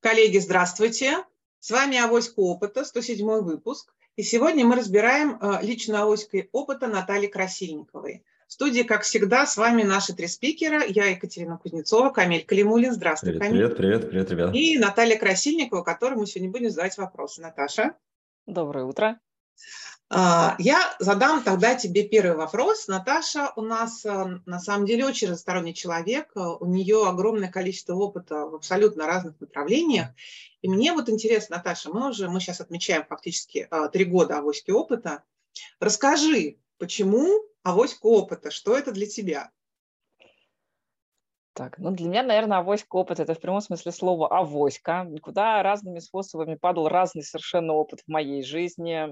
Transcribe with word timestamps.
Коллеги, 0.00 0.38
здравствуйте. 0.38 1.24
С 1.58 1.70
вами 1.70 1.98
Авоська 1.98 2.40
опыта, 2.40 2.84
107 2.84 3.42
выпуск. 3.42 3.92
И 4.16 4.22
сегодня 4.22 4.64
мы 4.64 4.76
разбираем 4.76 5.38
э, 5.40 5.58
лично 5.62 6.02
авоськой 6.02 6.48
опыта 6.52 6.86
Натальи 6.86 7.26
Красильниковой. 7.26 8.24
В 8.48 8.52
студии, 8.52 8.82
как 8.82 9.02
всегда, 9.02 9.46
с 9.46 9.58
вами 9.58 9.82
наши 9.82 10.14
три 10.14 10.26
спикера. 10.26 10.82
Я 10.86 11.06
Екатерина 11.06 11.58
Кузнецова, 11.58 12.08
Камиль 12.10 12.46
Калимулин. 12.46 12.92
Здравствуй, 12.92 13.32
привет, 13.32 13.42
Камиль. 13.42 13.58
Привет, 13.58 13.76
привет, 13.76 14.10
привет, 14.10 14.30
ребята. 14.30 14.56
И 14.56 14.78
Наталья 14.78 15.18
Красильникова, 15.18 15.82
которой 15.82 16.14
мы 16.14 16.26
сегодня 16.26 16.50
будем 16.50 16.70
задавать 16.70 16.96
вопросы. 16.96 17.42
Наташа. 17.42 17.94
Доброе 18.46 18.86
утро. 18.86 19.20
А, 20.12 20.56
я 20.58 20.96
задам 20.98 21.44
тогда 21.44 21.76
тебе 21.76 22.02
первый 22.02 22.36
вопрос. 22.36 22.88
Наташа 22.88 23.52
у 23.54 23.62
нас 23.62 24.04
э, 24.04 24.40
на 24.44 24.58
самом 24.58 24.84
деле 24.84 25.06
очень 25.06 25.28
разносторонний 25.28 25.72
человек. 25.72 26.32
У 26.34 26.66
нее 26.66 27.06
огромное 27.06 27.48
количество 27.48 27.94
опыта 27.94 28.46
в 28.46 28.56
абсолютно 28.56 29.06
разных 29.06 29.40
направлениях. 29.40 30.08
И 30.62 30.68
мне 30.68 30.92
вот 30.92 31.08
интересно, 31.08 31.58
Наташа, 31.58 31.90
мы 31.90 32.10
уже, 32.10 32.28
мы 32.28 32.40
сейчас 32.40 32.60
отмечаем 32.60 33.04
фактически 33.04 33.68
э, 33.70 33.88
три 33.92 34.04
года 34.04 34.38
авоськи 34.38 34.72
опыта. 34.72 35.22
Расскажи, 35.78 36.56
почему 36.78 37.28
авоська 37.62 38.06
опыта? 38.06 38.50
Что 38.50 38.76
это 38.76 38.90
для 38.90 39.06
тебя? 39.06 39.52
Так, 41.52 41.78
ну 41.78 41.92
для 41.92 42.08
меня, 42.08 42.22
наверное, 42.24 42.58
авоська 42.58 42.96
опыт– 42.96 43.20
это 43.20 43.34
в 43.34 43.40
прямом 43.40 43.60
смысле 43.60 43.92
слова 43.92 44.26
авоська, 44.26 45.08
куда 45.22 45.62
разными 45.62 46.00
способами 46.00 46.56
падал 46.56 46.88
разный 46.88 47.22
совершенно 47.22 47.74
опыт 47.74 48.00
в 48.00 48.08
моей 48.08 48.42
жизни. 48.42 49.08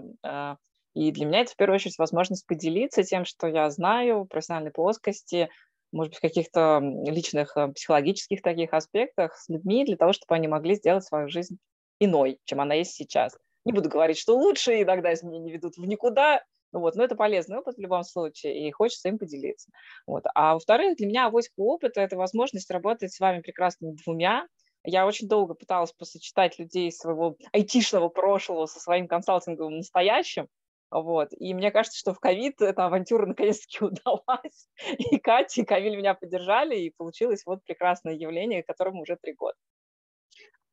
И 0.94 1.12
для 1.12 1.26
меня 1.26 1.40
это 1.40 1.52
в 1.52 1.56
первую 1.56 1.76
очередь 1.76 1.98
возможность 1.98 2.46
поделиться 2.46 3.02
тем, 3.02 3.24
что 3.24 3.46
я 3.46 3.70
знаю 3.70 4.22
в 4.22 4.26
профессиональной 4.26 4.70
плоскости, 4.70 5.48
может 5.92 6.10
быть, 6.10 6.18
в 6.18 6.22
каких-то 6.22 6.80
личных 7.06 7.56
э, 7.56 7.68
психологических 7.68 8.42
таких 8.42 8.72
аспектах 8.74 9.36
с 9.36 9.48
людьми 9.48 9.84
для 9.84 9.96
того, 9.96 10.12
чтобы 10.12 10.34
они 10.34 10.48
могли 10.48 10.74
сделать 10.74 11.04
свою 11.04 11.28
жизнь 11.28 11.58
иной, 11.98 12.40
чем 12.44 12.60
она 12.60 12.74
есть 12.74 12.92
сейчас. 12.92 13.36
Не 13.64 13.72
буду 13.72 13.88
говорить, 13.88 14.18
что 14.18 14.36
лучше, 14.36 14.82
иногда 14.82 15.12
изменения 15.12 15.52
ведут 15.52 15.76
в 15.76 15.84
никуда, 15.84 16.42
ну 16.72 16.80
вот, 16.80 16.94
но 16.96 17.04
это 17.04 17.14
полезный 17.14 17.58
опыт 17.58 17.76
в 17.76 17.80
любом 17.80 18.02
случае, 18.02 18.68
и 18.68 18.70
хочется 18.70 19.08
им 19.08 19.18
поделиться. 19.18 19.70
Вот. 20.06 20.24
А 20.34 20.54
во-вторых, 20.54 20.96
для 20.96 21.06
меня 21.06 21.26
авоська 21.26 21.54
опыта– 21.56 22.00
это 22.02 22.16
возможность 22.16 22.70
работать 22.70 23.12
с 23.12 23.20
вами 23.20 23.40
прекрасными 23.40 23.96
двумя. 24.04 24.46
Я 24.84 25.06
очень 25.06 25.28
долго 25.28 25.54
пыталась 25.54 25.92
посочетать 25.92 26.58
людей 26.58 26.92
своего 26.92 27.36
айтишного 27.52 28.08
прошлого 28.08 28.66
со 28.66 28.80
своим 28.80 29.08
консалтинговым 29.08 29.78
настоящим, 29.78 30.48
вот. 30.90 31.28
И 31.38 31.52
мне 31.54 31.70
кажется, 31.70 31.98
что 31.98 32.14
в 32.14 32.20
ковид 32.20 32.60
эта 32.60 32.86
авантюра 32.86 33.26
наконец-таки 33.26 33.78
удалась. 33.84 34.68
И 34.98 35.18
Катя, 35.18 35.62
и 35.62 35.64
Камиль 35.64 35.96
меня 35.96 36.14
поддержали, 36.14 36.76
и 36.76 36.94
получилось 36.96 37.42
вот 37.44 37.62
прекрасное 37.64 38.14
явление, 38.14 38.62
которому 38.62 39.02
уже 39.02 39.16
три 39.20 39.34
года. 39.34 39.56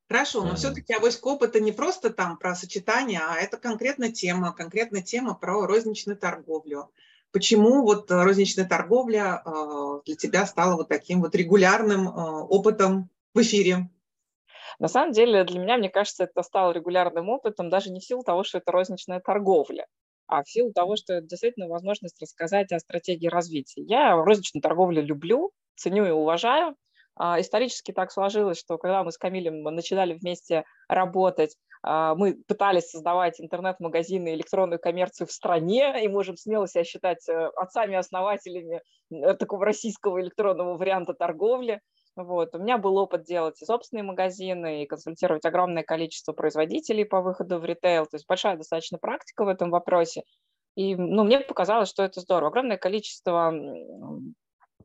Хорошо, 0.07 0.43
но 0.43 0.55
все-таки 0.55 0.93
авоськоп 0.93 1.41
это 1.41 1.59
не 1.59 1.71
просто 1.71 2.11
там 2.11 2.37
про 2.37 2.53
сочетание, 2.53 3.21
а 3.27 3.37
это 3.37 3.57
конкретная 3.57 4.11
тема, 4.11 4.53
конкретная 4.53 5.01
тема 5.01 5.33
про 5.33 5.65
розничную 5.65 6.15
торговлю. 6.15 6.91
Почему 7.31 7.81
вот 7.81 8.11
розничная 8.11 8.65
торговля 8.65 9.41
э, 9.43 9.99
для 10.05 10.15
тебя 10.15 10.45
стала 10.45 10.75
вот 10.75 10.89
таким 10.89 11.21
вот 11.21 11.33
регулярным 11.33 12.07
э, 12.07 12.11
опытом 12.11 13.09
в 13.33 13.41
эфире? 13.41 13.89
На 14.77 14.87
самом 14.87 15.11
деле 15.11 15.43
для 15.43 15.59
меня, 15.59 15.77
мне 15.77 15.89
кажется, 15.89 16.25
это 16.25 16.43
стало 16.43 16.71
регулярным 16.71 17.29
опытом 17.29 17.69
даже 17.69 17.89
не 17.89 17.99
в 17.99 18.05
силу 18.05 18.23
того, 18.23 18.43
что 18.43 18.59
это 18.59 18.71
розничная 18.71 19.19
торговля 19.19 19.87
а 20.27 20.43
в 20.43 20.49
силу 20.49 20.73
того, 20.73 20.95
что 20.95 21.13
это 21.13 21.27
действительно 21.27 21.67
возможность 21.67 22.21
рассказать 22.21 22.71
о 22.71 22.79
стратегии 22.79 23.27
развития. 23.27 23.83
Я 23.83 24.15
розничную 24.15 24.61
торговлю 24.61 25.01
люблю, 25.01 25.51
ценю 25.75 26.05
и 26.05 26.11
уважаю. 26.11 26.75
А, 27.17 27.39
исторически 27.39 27.91
так 27.93 28.11
сложилось, 28.11 28.59
что 28.59 28.77
когда 28.77 29.03
мы 29.03 29.11
с 29.11 29.17
Камилем 29.17 29.63
начинали 29.63 30.13
вместе 30.13 30.65
работать, 30.89 31.55
а, 31.81 32.15
мы 32.15 32.35
пытались 32.47 32.89
создавать 32.89 33.39
интернет-магазины, 33.39 34.33
электронную 34.33 34.79
коммерцию 34.79 35.27
в 35.27 35.31
стране, 35.31 36.03
и 36.03 36.07
можем 36.07 36.35
смело 36.35 36.67
себя 36.67 36.83
считать 36.83 37.27
э, 37.29 37.47
отцами-основателями 37.55 38.81
э, 39.11 39.33
такого 39.35 39.65
российского 39.65 40.19
электронного 40.19 40.77
варианта 40.77 41.13
торговли. 41.13 41.79
Вот. 42.15 42.55
У 42.55 42.59
меня 42.59 42.77
был 42.77 42.97
опыт 42.97 43.23
делать 43.23 43.61
и 43.61 43.65
собственные 43.65 44.03
магазины, 44.03 44.83
и 44.83 44.85
консультировать 44.85 45.45
огромное 45.45 45.83
количество 45.83 46.31
производителей 46.33 47.03
по 47.03 47.21
выходу 47.21 47.59
в 47.59 47.65
ритейл. 47.65 48.05
То 48.05 48.15
есть 48.15 48.27
большая 48.27 48.55
достаточно 48.55 48.97
практика 48.97 49.43
в 49.43 49.49
этом 49.49 49.69
вопросе. 49.69 50.23
И 50.75 50.95
ну, 50.95 51.23
мне 51.23 51.39
показалось, 51.39 51.89
что 51.89 52.03
это 52.03 52.21
здорово. 52.21 52.49
Огромное 52.49 52.77
количество 52.77 53.53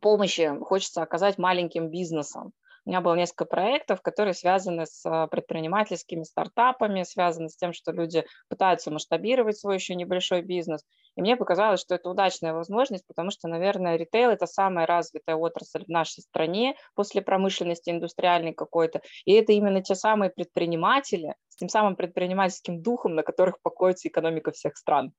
помощи 0.00 0.52
хочется 0.60 1.02
оказать 1.02 1.38
маленьким 1.38 1.90
бизнесам. 1.90 2.52
У 2.86 2.90
меня 2.90 3.00
было 3.00 3.14
несколько 3.14 3.44
проектов, 3.44 4.00
которые 4.00 4.34
связаны 4.34 4.86
с 4.86 5.04
а, 5.04 5.26
предпринимательскими 5.26 6.22
стартапами, 6.22 7.02
связаны 7.02 7.50
с 7.50 7.56
тем, 7.56 7.72
что 7.74 7.92
люди 7.92 8.24
пытаются 8.48 8.90
масштабировать 8.90 9.58
свой 9.58 9.74
еще 9.74 9.94
небольшой 9.94 10.42
бизнес. 10.42 10.82
И 11.16 11.22
мне 11.22 11.36
показалось, 11.36 11.80
что 11.80 11.94
это 11.94 12.08
удачная 12.08 12.52
возможность, 12.52 13.06
потому 13.06 13.30
что, 13.30 13.48
наверное, 13.48 13.96
ритейл– 13.96 14.30
это 14.30 14.46
самая 14.46 14.86
развитая 14.86 15.36
отрасль 15.36 15.84
в 15.84 15.88
нашей 15.88 16.22
стране 16.22 16.76
после 16.94 17.20
промышленности 17.20 17.90
индустриальной 17.90 18.52
какой-то. 18.52 19.00
И 19.24 19.32
это 19.32 19.52
именно 19.52 19.82
те 19.82 19.94
самые 19.94 20.30
предприниматели 20.30 21.34
с 21.48 21.56
тем 21.56 21.68
самым 21.68 21.96
предпринимательским 21.96 22.80
духом, 22.80 23.14
на 23.14 23.22
которых 23.22 23.60
покоится 23.62 24.08
экономика 24.08 24.52
всех 24.52 24.76
стран. 24.76 25.12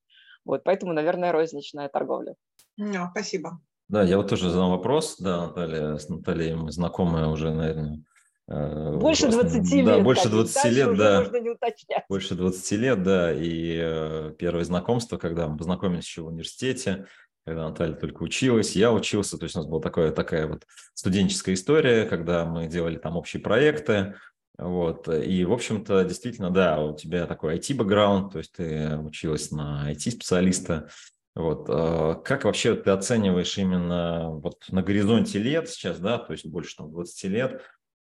Вот, 0.46 0.64
поэтому, 0.64 0.94
наверное, 0.94 1.32
розничная 1.32 1.90
торговля. 1.90 2.36
No, 2.80 3.08
спасибо. 3.12 3.60
Да, 3.90 4.04
я 4.04 4.18
вот 4.18 4.30
тоже 4.30 4.50
задал 4.50 4.70
вопрос, 4.70 5.18
да, 5.20 5.48
Наталья, 5.48 5.98
с 5.98 6.08
Натальей 6.08 6.56
мы 6.56 6.72
знакомы 6.72 7.30
уже, 7.30 7.52
наверное, 7.52 8.02
больше 8.52 9.30
20 9.30 9.72
лет. 9.74 9.86
Да, 9.86 10.00
больше 10.00 10.30
20 10.30 10.54
Дальше 10.56 10.70
лет, 10.70 10.98
да. 10.98 11.20
Можно 11.22 11.38
не 11.38 11.50
уточнять. 11.50 12.04
Больше 12.10 12.36
20 12.36 12.72
лет, 12.80 13.04
да. 13.04 13.34
И 13.34 13.80
э, 13.82 14.34
первое 14.38 14.64
знакомство, 14.64 15.18
когда 15.18 15.48
мы 15.48 15.58
познакомились 15.58 16.06
еще 16.06 16.22
в 16.22 16.28
университете, 16.28 17.06
когда 17.46 17.70
Наталья 17.70 17.96
только 17.96 18.24
училась, 18.24 18.76
я 18.76 18.92
учился, 18.92 19.38
то 19.38 19.46
есть 19.46 19.56
у 19.56 19.60
нас 19.60 19.68
была 19.68 19.82
такая, 19.82 20.12
такая 20.12 20.48
вот 20.48 20.66
студенческая 20.94 21.54
история, 21.54 22.06
когда 22.06 22.46
мы 22.46 22.68
делали 22.68 22.98
там 22.98 23.18
общие 23.18 23.42
проекты, 23.42 24.16
вот, 24.58 25.08
и, 25.08 25.44
в 25.44 25.54
общем-то, 25.54 26.04
действительно, 26.04 26.52
да, 26.52 26.80
у 26.84 26.96
тебя 26.96 27.26
такой 27.26 27.58
IT-бэкграунд, 27.58 28.34
то 28.34 28.38
есть 28.38 28.52
ты 28.52 28.96
училась 28.98 29.50
на 29.50 29.92
IT-специалиста, 29.92 30.90
вот. 31.34 31.66
А 31.70 32.16
как 32.16 32.44
вообще 32.44 32.76
ты 32.76 32.92
оцениваешь 32.92 33.58
именно 33.58 34.30
вот 34.30 34.66
на 34.70 34.84
горизонте 34.84 35.40
лет 35.40 35.70
сейчас, 35.70 36.00
да, 36.00 36.20
то 36.20 36.34
есть 36.34 36.46
больше 36.46 36.76
там 36.76 36.92
20 36.92 37.24
лет, 37.32 37.62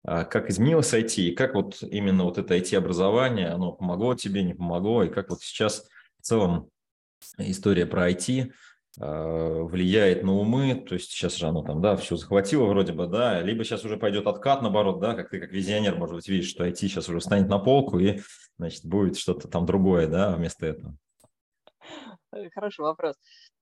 как 0.07 0.49
изменилось 0.49 0.93
IT, 0.93 1.21
и 1.21 1.35
как 1.35 1.53
вот 1.53 1.83
именно 1.83 2.23
вот 2.23 2.37
это 2.37 2.55
IT-образование, 2.55 3.49
оно 3.49 3.73
помогло 3.73 4.15
тебе, 4.15 4.43
не 4.43 4.53
помогло, 4.53 5.03
и 5.03 5.09
как 5.09 5.29
вот 5.29 5.41
сейчас 5.41 5.85
в 6.19 6.21
целом 6.21 6.69
история 7.37 7.85
про 7.85 8.09
IT 8.09 8.51
а, 8.99 9.63
влияет 9.63 10.23
на 10.23 10.33
умы, 10.33 10.75
то 10.87 10.95
есть 10.95 11.11
сейчас 11.11 11.35
же 11.35 11.47
оно 11.47 11.61
там, 11.61 11.81
да, 11.81 11.95
все 11.97 12.15
захватило 12.15 12.65
вроде 12.65 12.93
бы, 12.93 13.07
да, 13.07 13.41
либо 13.41 13.63
сейчас 13.63 13.83
уже 13.85 13.97
пойдет 13.97 14.27
откат, 14.27 14.61
наоборот, 14.61 14.99
да, 14.99 15.13
как 15.13 15.29
ты 15.29 15.39
как 15.39 15.51
визионер, 15.51 15.95
может 15.95 16.15
быть, 16.15 16.27
видишь, 16.27 16.49
что 16.49 16.65
IT 16.65 16.75
сейчас 16.75 17.09
уже 17.09 17.19
встанет 17.19 17.49
на 17.49 17.59
полку 17.59 17.99
и, 17.99 18.21
значит, 18.57 18.85
будет 18.85 19.17
что-то 19.17 19.47
там 19.47 19.65
другое, 19.65 20.07
да, 20.07 20.35
вместо 20.35 20.65
этого. 20.67 20.95
Хороший 22.53 22.81
вопрос. 22.81 23.15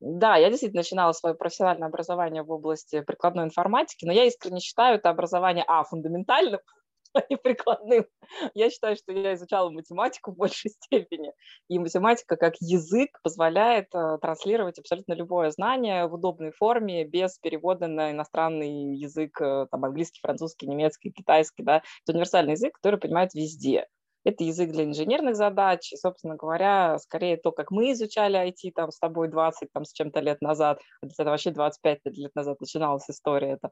Да, 0.08 0.38
я 0.38 0.50
действительно 0.52 0.82
начинала 0.82 1.14
свое 1.14 1.34
профессиональное 1.34 1.88
образование 1.88 2.44
в 2.44 2.52
области 2.52 3.02
прикладной 3.02 3.46
информатики, 3.46 4.06
но 4.06 4.14
я 4.14 4.26
искренне 4.26 4.60
считаю 4.60 4.98
это 4.98 5.10
образование, 5.10 5.64
а, 5.68 5.84
фундаментальным, 5.84 6.60
а 7.16 7.22
не 7.28 7.38
прикладным. 7.38 8.06
Я 8.54 8.70
считаю, 8.70 8.98
что 8.98 9.12
я 9.14 9.34
изучала 9.34 9.72
математику 9.72 10.32
в 10.32 10.36
большей 10.38 10.70
степени, 10.70 11.32
и 11.70 11.80
математика 11.80 12.36
как 12.38 12.54
язык 12.60 13.20
позволяет 13.24 13.88
э, 13.96 14.20
транслировать 14.22 14.78
абсолютно 14.78 15.14
любое 15.14 15.50
знание 15.50 16.06
в 16.06 16.14
удобной 16.14 16.52
форме, 16.52 17.04
без 17.04 17.40
перевода 17.40 17.88
на 17.88 18.12
иностранный 18.12 18.96
язык, 18.96 19.42
э, 19.42 19.66
там, 19.72 19.86
английский, 19.86 20.20
французский, 20.22 20.68
немецкий, 20.68 21.10
китайский, 21.10 21.64
да, 21.64 21.78
это 21.78 22.14
универсальный 22.14 22.52
язык, 22.52 22.76
который 22.76 23.00
понимают 23.00 23.34
везде. 23.34 23.88
Это 24.26 24.44
язык 24.44 24.72
для 24.72 24.84
инженерных 24.84 25.36
задач, 25.36 25.94
и, 25.94 25.98
собственно 25.98 26.36
говоря, 26.36 26.98
скорее 26.98 27.38
то, 27.38 27.52
как 27.52 27.72
мы 27.72 27.92
изучали 27.92 28.40
IT 28.40 28.72
там 28.74 28.92
с 28.92 28.98
тобой 28.98 29.28
20 29.30 29.72
там, 29.72 29.86
с 29.86 29.94
чем-то 29.94 30.20
лет 30.20 30.42
назад, 30.42 30.82
это 31.02 31.24
вообще 31.24 31.52
25 31.52 32.00
лет 32.06 32.36
назад 32.36 32.60
начиналась 32.60 33.10
история, 33.10 33.52
это, 33.52 33.70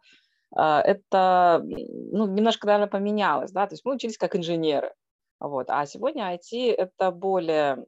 а, 0.55 0.81
это 0.81 1.61
ну, 1.63 2.27
немножко, 2.27 2.67
наверное, 2.67 2.88
поменялось, 2.88 3.51
да, 3.51 3.65
то 3.65 3.73
есть 3.73 3.83
мы 3.83 3.95
учились 3.95 4.17
как 4.17 4.35
инженеры, 4.35 4.94
вот, 5.39 5.65
а 5.69 5.85
сегодня 5.88 6.35
IT– 6.35 6.71
это 6.77 7.11
более 7.11 7.85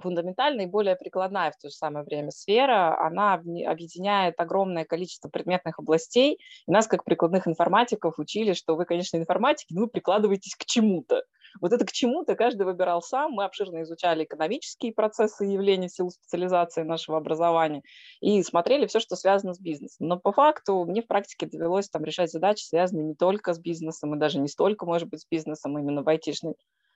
фундаментальная 0.00 0.66
и 0.66 0.68
более 0.68 0.96
прикладная 0.96 1.50
в 1.50 1.56
то 1.58 1.68
же 1.68 1.74
самое 1.74 2.04
время 2.04 2.30
сфера, 2.30 2.98
она 3.00 3.34
объединяет 3.34 4.38
огромное 4.38 4.84
количество 4.84 5.28
предметных 5.28 5.78
областей. 5.78 6.38
И 6.66 6.70
нас, 6.70 6.86
как 6.86 7.04
прикладных 7.04 7.48
информатиков, 7.48 8.18
учили, 8.18 8.52
что 8.52 8.76
вы, 8.76 8.84
конечно, 8.84 9.16
информатики, 9.16 9.72
но 9.72 9.82
вы 9.82 9.88
прикладываетесь 9.88 10.54
к 10.54 10.64
чему-то. 10.64 11.22
Вот 11.60 11.72
это 11.72 11.84
к 11.84 11.92
чему-то 11.92 12.34
каждый 12.34 12.66
выбирал 12.66 13.02
сам. 13.02 13.32
Мы 13.32 13.44
обширно 13.44 13.82
изучали 13.82 14.24
экономические 14.24 14.92
процессы 14.92 15.44
явления 15.44 15.88
в 15.88 15.92
силу 15.92 16.10
специализации 16.10 16.82
нашего 16.82 17.18
образования 17.18 17.82
и 18.20 18.42
смотрели 18.42 18.86
все, 18.86 19.00
что 19.00 19.16
связано 19.16 19.54
с 19.54 19.60
бизнесом. 19.60 20.08
Но 20.08 20.18
по 20.18 20.32
факту 20.32 20.84
мне 20.84 21.02
в 21.02 21.06
практике 21.06 21.46
довелось 21.46 21.88
там 21.88 22.04
решать 22.04 22.30
задачи, 22.30 22.64
связанные 22.64 23.04
не 23.04 23.14
только 23.14 23.54
с 23.54 23.58
бизнесом, 23.58 24.14
и 24.14 24.18
даже 24.18 24.38
не 24.38 24.48
столько, 24.48 24.86
может 24.86 25.08
быть, 25.08 25.20
с 25.20 25.26
бизнесом, 25.28 25.78
именно 25.78 26.02
в 26.02 26.08
айтишной 26.08 26.54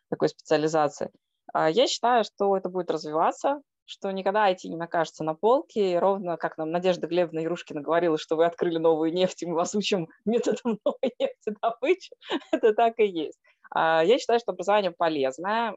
такой 0.09 0.29
специализации. 0.29 1.11
А, 1.53 1.71
я 1.71 1.87
считаю, 1.87 2.25
что 2.25 2.56
это 2.56 2.69
будет 2.69 2.91
развиваться, 2.91 3.63
что 3.91 4.11
никогда 4.13 4.51
IT 4.51 4.59
не 4.65 4.77
накажется 4.77 5.25
на 5.25 5.35
полке, 5.35 5.93
и 5.93 5.97
ровно 5.97 6.37
как 6.37 6.56
нам 6.59 6.71
Надежда 6.71 7.09
Глебовна 7.09 7.41
Ярушкина 7.41 7.81
говорила, 7.81 8.19
что 8.19 8.37
вы 8.37 8.47
открыли 8.47 8.79
новую 8.79 9.13
нефть, 9.13 9.43
и 9.43 9.47
мы 9.47 9.55
вас 9.55 9.75
учим 9.75 10.09
методом 10.25 10.79
новой 10.85 11.15
нефтедобычи, 11.19 12.13
это 12.53 12.73
так 12.73 12.99
и 13.01 13.06
есть. 13.06 13.41
А, 13.70 14.02
я 14.05 14.19
считаю, 14.19 14.40
что 14.40 14.52
образование 14.52 14.90
полезное. 14.90 15.75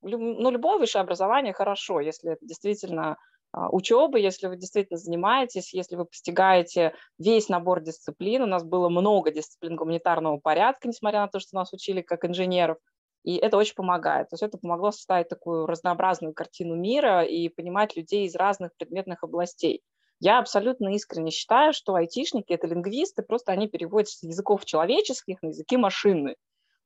Ну, 0.00 0.50
любое 0.50 0.78
высшее 0.78 1.02
образование 1.02 1.52
хорошо, 1.52 2.00
если 2.00 2.32
это 2.32 2.46
действительно 2.46 3.16
а, 3.52 3.68
учебы, 3.70 4.20
если 4.20 4.46
вы 4.46 4.56
действительно 4.56 4.98
занимаетесь, 4.98 5.74
если 5.74 5.96
вы 5.96 6.04
постигаете 6.04 6.94
весь 7.18 7.48
набор 7.48 7.80
дисциплин. 7.80 8.42
У 8.42 8.46
нас 8.46 8.62
было 8.64 8.88
много 8.88 9.30
дисциплин 9.30 9.76
гуманитарного 9.76 10.38
порядка, 10.38 10.88
несмотря 10.88 11.20
на 11.20 11.28
то, 11.28 11.40
что 11.40 11.56
нас 11.56 11.72
учили 11.72 12.02
как 12.02 12.24
инженеров. 12.24 12.78
И 13.24 13.36
это 13.36 13.56
очень 13.56 13.74
помогает. 13.74 14.28
То 14.28 14.34
есть 14.34 14.42
это 14.42 14.58
помогло 14.58 14.90
составить 14.90 15.28
такую 15.28 15.66
разнообразную 15.66 16.34
картину 16.34 16.76
мира 16.76 17.24
и 17.24 17.48
понимать 17.48 17.96
людей 17.96 18.26
из 18.26 18.36
разных 18.36 18.70
предметных 18.76 19.24
областей. 19.24 19.82
Я 20.20 20.38
абсолютно 20.38 20.94
искренне 20.94 21.30
считаю, 21.30 21.72
что 21.72 21.94
айтишники– 21.94 22.52
это 22.54 22.66
лингвисты, 22.66 23.22
просто 23.22 23.52
они 23.52 23.68
переводят 23.68 24.08
с 24.08 24.22
языков 24.22 24.64
человеческих 24.64 25.42
на 25.42 25.48
языки 25.48 25.76
машины. 25.76 26.36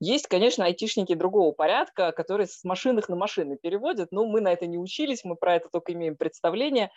Есть, 0.05 0.27
конечно, 0.27 0.65
айтишники 0.65 1.15
другого 1.15 1.53
порядка, 1.53 2.11
которые 2.11 2.49
с 2.49 2.65
машинных 2.65 3.09
на 3.09 3.15
машины 3.15 3.57
переводят, 3.57 4.09
но 4.11 4.27
мы 4.27 4.41
на 4.41 4.53
это 4.53 4.67
не 4.67 4.77
учились, 4.77 5.23
мы 5.23 5.37
про 5.37 5.55
это 5.55 5.69
только 5.71 5.93
имеем 5.93 6.17
представление. 6.17 6.91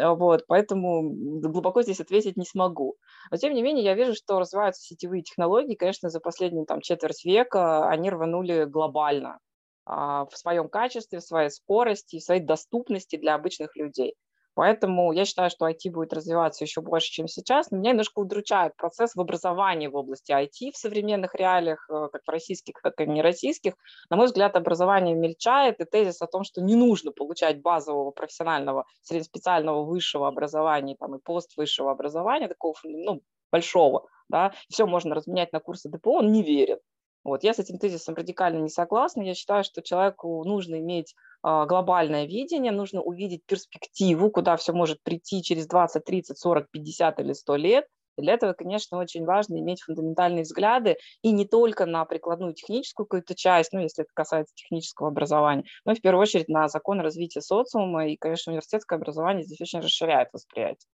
А, 0.00 0.14
вот, 0.14 0.46
поэтому 0.48 1.02
глубоко 1.40 1.82
здесь 1.82 2.00
ответить 2.00 2.38
не 2.38 2.46
смогу. 2.46 2.96
Но, 3.30 3.36
тем 3.36 3.52
не 3.52 3.60
менее, 3.60 3.84
я 3.84 3.92
вижу, 3.92 4.14
что 4.14 4.38
развиваются 4.38 4.80
сетевые 4.80 5.22
технологии. 5.22 5.74
Конечно, 5.74 6.08
за 6.08 6.18
последние 6.18 6.64
там, 6.64 6.80
четверть 6.80 7.26
века 7.26 7.90
они 7.90 8.08
рванули 8.08 8.64
глобально 8.64 9.38
а, 9.84 10.24
в 10.24 10.34
своем 10.38 10.70
качестве, 10.70 11.18
в 11.18 11.24
своей 11.24 11.50
скорости, 11.50 12.20
в 12.20 12.22
своей 12.24 12.40
доступности 12.40 13.16
для 13.16 13.34
обычных 13.34 13.76
людей. 13.76 14.14
Поэтому 14.56 15.12
я 15.12 15.26
считаю, 15.26 15.50
что 15.50 15.68
IT 15.68 15.90
будет 15.90 16.14
развиваться 16.14 16.64
еще 16.64 16.80
больше, 16.80 17.10
чем 17.10 17.28
сейчас. 17.28 17.70
Меня 17.70 17.90
немножко 17.90 18.20
удручает 18.20 18.74
процесс 18.74 19.14
в 19.14 19.20
образовании 19.20 19.86
в 19.86 19.94
области 19.94 20.32
IT 20.32 20.72
в 20.72 20.78
современных 20.78 21.34
реалиях, 21.34 21.86
э, 21.90 22.08
как 22.10 22.22
в 22.26 22.30
российских, 22.30 22.72
так 22.82 22.98
и 22.98 23.04
в 23.04 23.08
нероссийских. 23.08 23.74
На 24.08 24.16
мой 24.16 24.26
взгляд, 24.26 24.56
образование 24.56 25.14
мельчает, 25.14 25.78
и 25.80 25.84
тезис 25.84 26.22
о 26.22 26.26
том, 26.26 26.42
что 26.42 26.62
не 26.62 26.74
нужно 26.74 27.12
получать 27.12 27.60
базового 27.60 28.12
профессионального, 28.12 28.86
среднеспециального 29.02 29.84
высшего 29.84 30.26
образования 30.26 30.96
там, 30.98 31.16
и 31.16 31.18
поствысшего 31.18 31.90
образования, 31.90 32.48
такого 32.48 32.74
ну, 32.84 33.20
большого, 33.52 34.08
да, 34.30 34.54
все 34.70 34.86
можно 34.86 35.14
разменять 35.14 35.52
на 35.52 35.60
курсы 35.60 35.90
ДПО, 35.90 36.20
он 36.20 36.32
не 36.32 36.42
верит. 36.42 36.80
Вот. 37.26 37.42
Я 37.42 37.54
с 37.54 37.58
этим 37.58 37.78
тезисом 37.78 38.14
радикально 38.14 38.62
не 38.62 38.68
согласна. 38.68 39.20
Я 39.22 39.34
считаю, 39.34 39.64
что 39.64 39.82
человеку 39.82 40.44
нужно 40.44 40.76
иметь 40.78 41.16
глобальное 41.42 42.26
видение, 42.26 42.72
нужно 42.72 43.02
увидеть 43.02 43.44
перспективу, 43.46 44.30
куда 44.30 44.56
все 44.56 44.72
может 44.72 45.02
прийти 45.02 45.42
через 45.42 45.66
20, 45.66 46.04
30, 46.04 46.38
40, 46.38 46.70
50 46.70 47.20
или 47.20 47.32
100 47.32 47.56
лет. 47.56 47.86
И 48.16 48.22
для 48.22 48.34
этого, 48.34 48.54
конечно, 48.54 48.98
очень 48.98 49.24
важно 49.24 49.58
иметь 49.58 49.82
фундаментальные 49.82 50.44
взгляды 50.44 50.96
и 51.22 51.32
не 51.32 51.46
только 51.46 51.84
на 51.86 52.04
прикладную 52.06 52.54
техническую 52.54 53.06
какую-то 53.06 53.34
часть, 53.34 53.72
ну, 53.72 53.80
если 53.80 54.04
это 54.04 54.10
касается 54.14 54.54
технического 54.54 55.08
образования, 55.08 55.64
но 55.84 55.94
в 55.94 56.00
первую 56.00 56.22
очередь 56.22 56.48
на 56.48 56.68
закон 56.68 57.00
развития 57.00 57.42
социума. 57.42 58.08
И, 58.08 58.16
конечно, 58.16 58.52
университетское 58.52 58.98
образование 58.98 59.44
здесь 59.44 59.60
очень 59.60 59.80
расширяет 59.80 60.30
восприятие. 60.32 60.88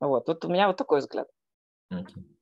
Вот, 0.00 0.28
вот 0.28 0.44
у 0.44 0.48
меня 0.48 0.68
вот 0.68 0.76
такой 0.76 1.00
взгляд. 1.00 1.26
Okay. 1.92 2.37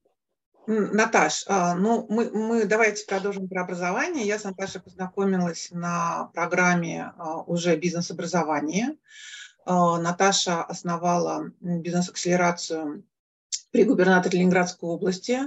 Наташ, 0.67 1.45
а, 1.47 1.75
ну 1.75 2.07
мы, 2.11 2.31
мы 2.31 2.65
давайте 2.65 3.07
продолжим 3.07 3.49
про 3.49 3.63
образование. 3.63 4.27
Я 4.27 4.39
с 4.39 4.45
Наташей 4.45 4.81
познакомилась 4.81 5.69
на 5.71 6.31
программе 6.35 7.13
а, 7.17 7.43
уже 7.43 7.77
бизнес-образования. 7.77 8.97
А, 9.65 9.99
Наташа 9.99 10.65
основала 10.65 11.53
бизнес-акселерацию 11.61 13.05
при 13.71 13.85
губернаторе 13.85 14.39
Ленинградской 14.39 14.89
области. 14.89 15.41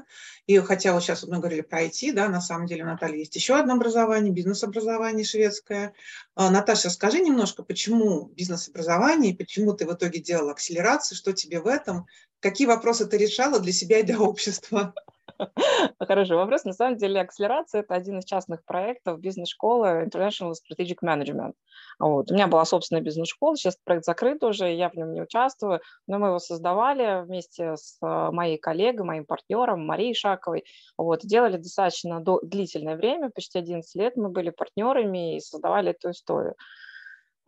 И 0.45 0.57
хотя 0.59 0.93
вот 0.93 1.03
сейчас 1.03 1.23
мы 1.23 1.39
говорили 1.39 1.61
про 1.61 1.83
IT, 1.85 2.13
да, 2.13 2.27
на 2.27 2.41
самом 2.41 2.67
деле 2.67 2.83
у 2.83 2.87
Натальи 2.87 3.19
есть 3.19 3.35
еще 3.35 3.55
одно 3.57 3.73
образование, 3.73 4.33
бизнес-образование 4.33 5.25
шведское. 5.25 5.93
Наташа, 6.35 6.89
скажи 6.89 7.19
немножко, 7.19 7.63
почему 7.63 8.25
бизнес-образование, 8.35 9.35
почему 9.35 9.73
ты 9.73 9.85
в 9.85 9.93
итоге 9.93 10.19
делала 10.19 10.51
акселерацию, 10.51 11.17
что 11.17 11.33
тебе 11.33 11.59
в 11.59 11.67
этом, 11.67 12.07
какие 12.39 12.67
вопросы 12.67 13.05
ты 13.05 13.17
решала 13.17 13.59
для 13.59 13.71
себя 13.71 13.99
и 13.99 14.03
для 14.03 14.19
общества? 14.19 14.93
Хороший 15.99 16.35
вопрос. 16.35 16.65
На 16.65 16.73
самом 16.73 16.97
деле 16.97 17.21
акселерация– 17.21 17.81
это 17.81 17.95
один 17.95 18.19
из 18.19 18.25
частных 18.25 18.63
проектов 18.65 19.19
бизнес-школы 19.19 20.05
International 20.05 20.53
Strategic 20.53 20.97
Management. 21.03 21.53
Вот. 21.99 22.31
У 22.31 22.33
меня 22.33 22.47
была 22.47 22.65
собственная 22.65 23.01
бизнес-школа, 23.01 23.55
сейчас 23.55 23.77
проект 23.83 24.05
закрыт 24.05 24.43
уже, 24.43 24.73
я 24.73 24.89
в 24.89 24.95
нем 24.95 25.13
не 25.13 25.21
участвую, 25.21 25.81
но 26.07 26.19
мы 26.19 26.27
его 26.27 26.39
создавали 26.39 27.23
вместе 27.23 27.75
с 27.75 27.97
э, 28.01 28.31
моей 28.31 28.57
коллегой, 28.57 29.05
моим 29.05 29.25
партнером 29.25 29.85
Марией 29.85 30.13
Шаковой. 30.13 30.65
Вот. 30.97 31.21
Делали 31.23 31.57
достаточно 31.57 32.23
длительное 32.43 32.95
время, 32.95 33.29
почти 33.29 33.59
11 33.59 33.95
лет 33.95 34.15
мы 34.15 34.29
были 34.29 34.49
партнерами 34.49 35.37
и 35.37 35.39
создавали 35.39 35.91
эту 35.91 36.11
историю. 36.11 36.55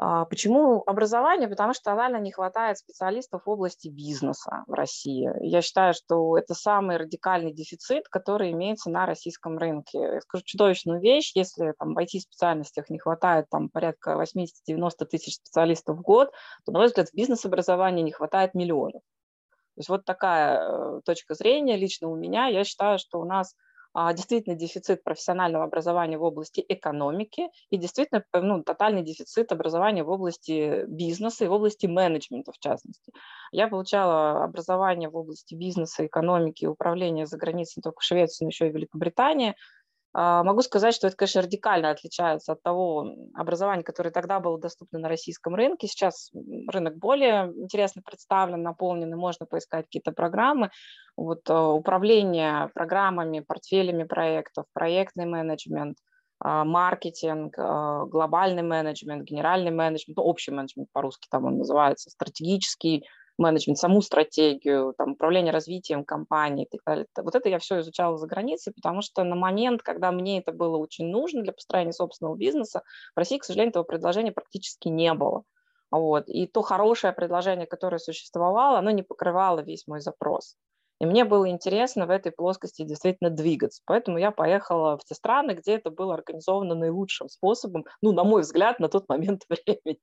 А, 0.03 0.25
почему 0.25 0.81
образование? 0.88 1.48
Потому 1.48 1.75
что 1.75 1.92
тотально 1.92 2.18
не 2.18 2.31
хватает 2.31 2.80
специалистов 2.80 3.44
в 3.45 3.50
области 3.50 3.88
бизнеса 3.88 4.63
в 4.65 4.74
России. 4.74 5.30
Я 5.42 5.62
считаю, 5.62 5.94
что 5.94 6.39
это 6.39 6.56
самый 6.56 6.98
радикальный 6.98 7.53
дефицит, 7.53 8.07
который 8.09 8.50
имеется 8.51 8.89
на 8.89 9.06
российском 9.06 9.59
рынке. 9.59 10.00
Я 10.00 10.21
скажу 10.21 10.44
чудовищную 10.44 11.00
вещь, 11.00 11.33
если 11.36 11.75
там, 11.77 11.94
в 11.94 12.00
IT-специальностях 12.00 12.89
не 12.89 12.98
хватает 12.98 13.45
там, 13.51 13.69
порядка 13.69 14.19
80-90 14.19 15.06
тысяч 15.06 15.36
специалистов 15.36 15.98
в 15.98 16.01
год, 16.01 16.31
то, 16.65 16.71
на 16.71 16.80
мой 16.80 16.88
взгляд, 16.88 17.09
в 17.09 17.13
бизнес-образовании 17.13 18.01
не 18.01 18.12
хватает 18.12 18.56
миллионов. 18.56 19.04
То 19.04 19.80
есть 19.80 19.89
вот 19.89 20.04
такая 20.04 20.62
э, 20.62 21.01
точка 21.06 21.36
зрения 21.36 21.77
лично 21.77 22.07
у 22.07 22.15
меня. 22.15 22.47
Я 22.47 22.63
считаю, 22.63 22.97
что 22.97 23.19
у 23.19 23.25
нас 23.25 23.54
действительно 23.93 24.55
дефицит 24.55 25.03
профессионального 25.03 25.65
образования 25.65 26.17
в 26.17 26.23
области 26.23 26.63
экономики 26.67 27.49
и 27.69 27.77
действительно 27.77 28.23
ну, 28.33 28.63
тотальный 28.63 29.03
дефицит 29.03 29.51
образования 29.51 30.03
в 30.03 30.09
области 30.09 30.85
бизнеса 30.88 31.45
и 31.45 31.47
в 31.47 31.51
области 31.51 31.88
менеджмента 31.88 32.51
в 32.51 32.59
частности. 32.59 33.11
Я 33.51 33.67
получала 33.67 34.43
образование 34.43 35.09
в 35.09 35.17
области 35.17 35.55
бизнеса, 35.55 36.05
экономики 36.05 36.65
управления 36.65 37.25
за 37.25 37.38
границей 37.38 37.73
не 37.77 37.83
только 37.83 37.99
в 37.99 38.03
Швеции, 38.03 38.45
но 38.45 38.49
еще 38.49 38.67
и 38.67 38.71
в 38.71 38.75
Великобритании– 38.75 39.55
а, 39.65 39.81
могу 40.13 40.61
сказать, 40.61 40.94
что 40.94 41.07
это, 41.07 41.15
конечно, 41.15 41.41
радикально 41.41 41.89
отличается 41.89 42.53
от 42.53 42.61
того 42.61 43.15
образования, 43.33 43.83
которое 43.83 44.11
тогда 44.11 44.39
было 44.39 44.59
доступно 44.59 44.99
на 44.99 45.07
российском 45.07 45.56
рынке. 45.56 45.87
Сейчас 45.87 46.31
рынок 46.68 46.97
более 46.97 47.51
интересно 47.56 48.01
представлен, 48.03 48.61
наполнен, 48.61 49.11
и 49.11 49.15
можно 49.15 49.45
поискать 49.45 49.85
какие-то 49.85 50.11
программы. 50.11 50.69
Вот, 51.15 51.49
а, 51.49 51.69
управление 51.69 52.69
программами, 52.73 53.39
портфелями 53.39 54.03
проектов, 54.03 54.65
проектный 54.73 55.25
менеджмент, 55.25 55.97
а, 56.39 56.65
маркетинг, 56.65 57.56
глобальный 57.56 58.63
менеджмент, 58.63 59.23
генеральный 59.23 59.71
менеджмент, 59.71 60.18
ну, 60.18 60.23
общий 60.23 60.51
менеджмент 60.51 60.89
по-русски 60.91 61.27
там 61.30 61.45
он 61.45 61.57
называется, 61.57 62.09
стратегический 62.09 63.06
менеджмент, 63.38 63.78
саму 63.78 64.02
стратегию, 64.02 64.94
там, 64.97 65.14
управление 65.14 65.52
развитием 65.52 66.04
компании 66.06 66.66
и 66.66 66.69
так 66.69 66.81
далее. 66.85 67.06
Вот 67.18 67.35
это 67.35 67.50
я 67.50 67.59
все 67.59 67.80
изучала 67.80 68.18
за 68.18 68.28
границей, 68.28 68.73
потому 68.73 69.02
что 69.02 69.23
на 69.23 69.35
момент, 69.35 69.81
когда 69.81 70.11
мне 70.11 70.40
это 70.40 70.52
было 70.52 70.78
очень 70.78 71.07
нужно 71.07 71.42
для 71.44 71.54
построения 71.54 71.94
собственного 71.94 72.35
бизнеса, 72.35 72.83
в 73.16 73.19
России, 73.19 73.38
к 73.38 73.44
сожалению, 73.44 73.71
этого 73.71 73.83
предложения 73.83 74.31
практически 74.31 74.88
не 74.88 75.14
было. 75.14 75.44
Вот. 75.92 76.30
И 76.30 76.47
то 76.47 76.61
хорошее 76.61 77.14
предложение, 77.14 77.68
которое 77.68 78.00
существовало, 78.00 78.80
оно 78.80 78.92
не 78.92 79.04
покрывало 79.04 79.59
весь 79.59 79.88
мой 79.88 80.00
запрос. 80.00 80.56
И 81.01 81.05
мне 81.07 81.25
было 81.25 81.49
интересно 81.49 82.05
в 82.05 82.11
этой 82.11 82.31
плоскости 82.31 82.83
действительно 82.83 83.31
двигаться. 83.31 83.81
Поэтому 83.87 84.19
я 84.19 84.29
поехала 84.29 84.99
в 84.99 85.03
те 85.03 85.15
страны, 85.15 85.53
где 85.53 85.73
это 85.73 85.89
было 85.89 86.13
организовано 86.13 86.75
наилучшим 86.75 87.27
способом, 87.27 87.85
ну, 88.03 88.11
на 88.11 88.23
мой 88.23 88.43
взгляд, 88.43 88.79
на 88.79 88.87
тот 88.87 89.09
момент 89.09 89.41
времени. 89.49 89.97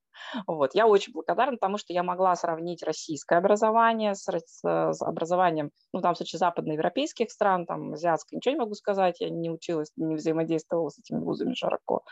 Вот. 0.48 0.74
Я 0.74 0.88
очень 0.88 1.12
благодарна 1.12 1.56
тому, 1.56 1.78
что 1.78 1.92
я 1.92 2.02
могла 2.02 2.34
сравнить 2.34 2.82
российское 2.82 3.38
образование 3.38 4.16
с, 4.16 4.26
с, 4.26 4.60
с 4.60 5.00
образованием, 5.00 5.70
ну, 5.92 6.00
там, 6.00 6.14
в 6.14 6.16
случае 6.16 6.40
западноевропейских 6.40 7.30
стран, 7.30 7.64
там, 7.64 7.92
азиатское, 7.92 8.38
ничего 8.38 8.54
не 8.54 8.60
могу 8.60 8.74
сказать, 8.74 9.20
я 9.20 9.30
не 9.30 9.50
училась, 9.50 9.92
не 9.96 10.16
взаимодействовала 10.16 10.88
с 10.88 10.98
этими 10.98 11.20
вузами 11.20 11.54
широко. 11.54 12.02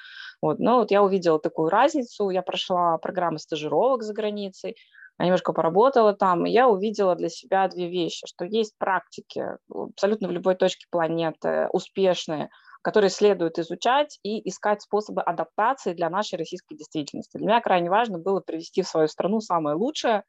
Вот. 0.42 0.58
Но 0.58 0.78
вот 0.78 0.90
я 0.90 1.02
увидела 1.02 1.38
такую 1.38 1.70
разницу, 1.70 2.30
я 2.30 2.42
прошла 2.42 2.98
программы 2.98 3.38
стажировок 3.38 4.02
за 4.02 4.12
границей, 4.12 4.76
я 5.18 5.24
немножко 5.24 5.52
поработала 5.52 6.12
там, 6.12 6.44
и 6.46 6.50
я 6.50 6.68
увидела 6.68 7.14
для 7.14 7.28
себя 7.28 7.68
две 7.68 7.88
вещи, 7.88 8.26
что 8.26 8.44
есть 8.44 8.74
практики 8.78 9.44
абсолютно 9.70 10.28
в 10.28 10.32
любой 10.32 10.56
точке 10.56 10.86
планеты, 10.90 11.68
успешные, 11.72 12.50
которые 12.82 13.10
следует 13.10 13.58
изучать 13.58 14.18
и 14.22 14.46
искать 14.48 14.82
способы 14.82 15.22
адаптации 15.22 15.94
для 15.94 16.10
нашей 16.10 16.38
российской 16.38 16.76
действительности. 16.76 17.38
Для 17.38 17.46
меня 17.46 17.60
крайне 17.60 17.88
важно 17.88 18.18
было 18.18 18.40
привести 18.40 18.82
в 18.82 18.88
свою 18.88 19.08
страну 19.08 19.40
самое 19.40 19.74
лучшее, 19.74 20.18
а, 20.18 20.22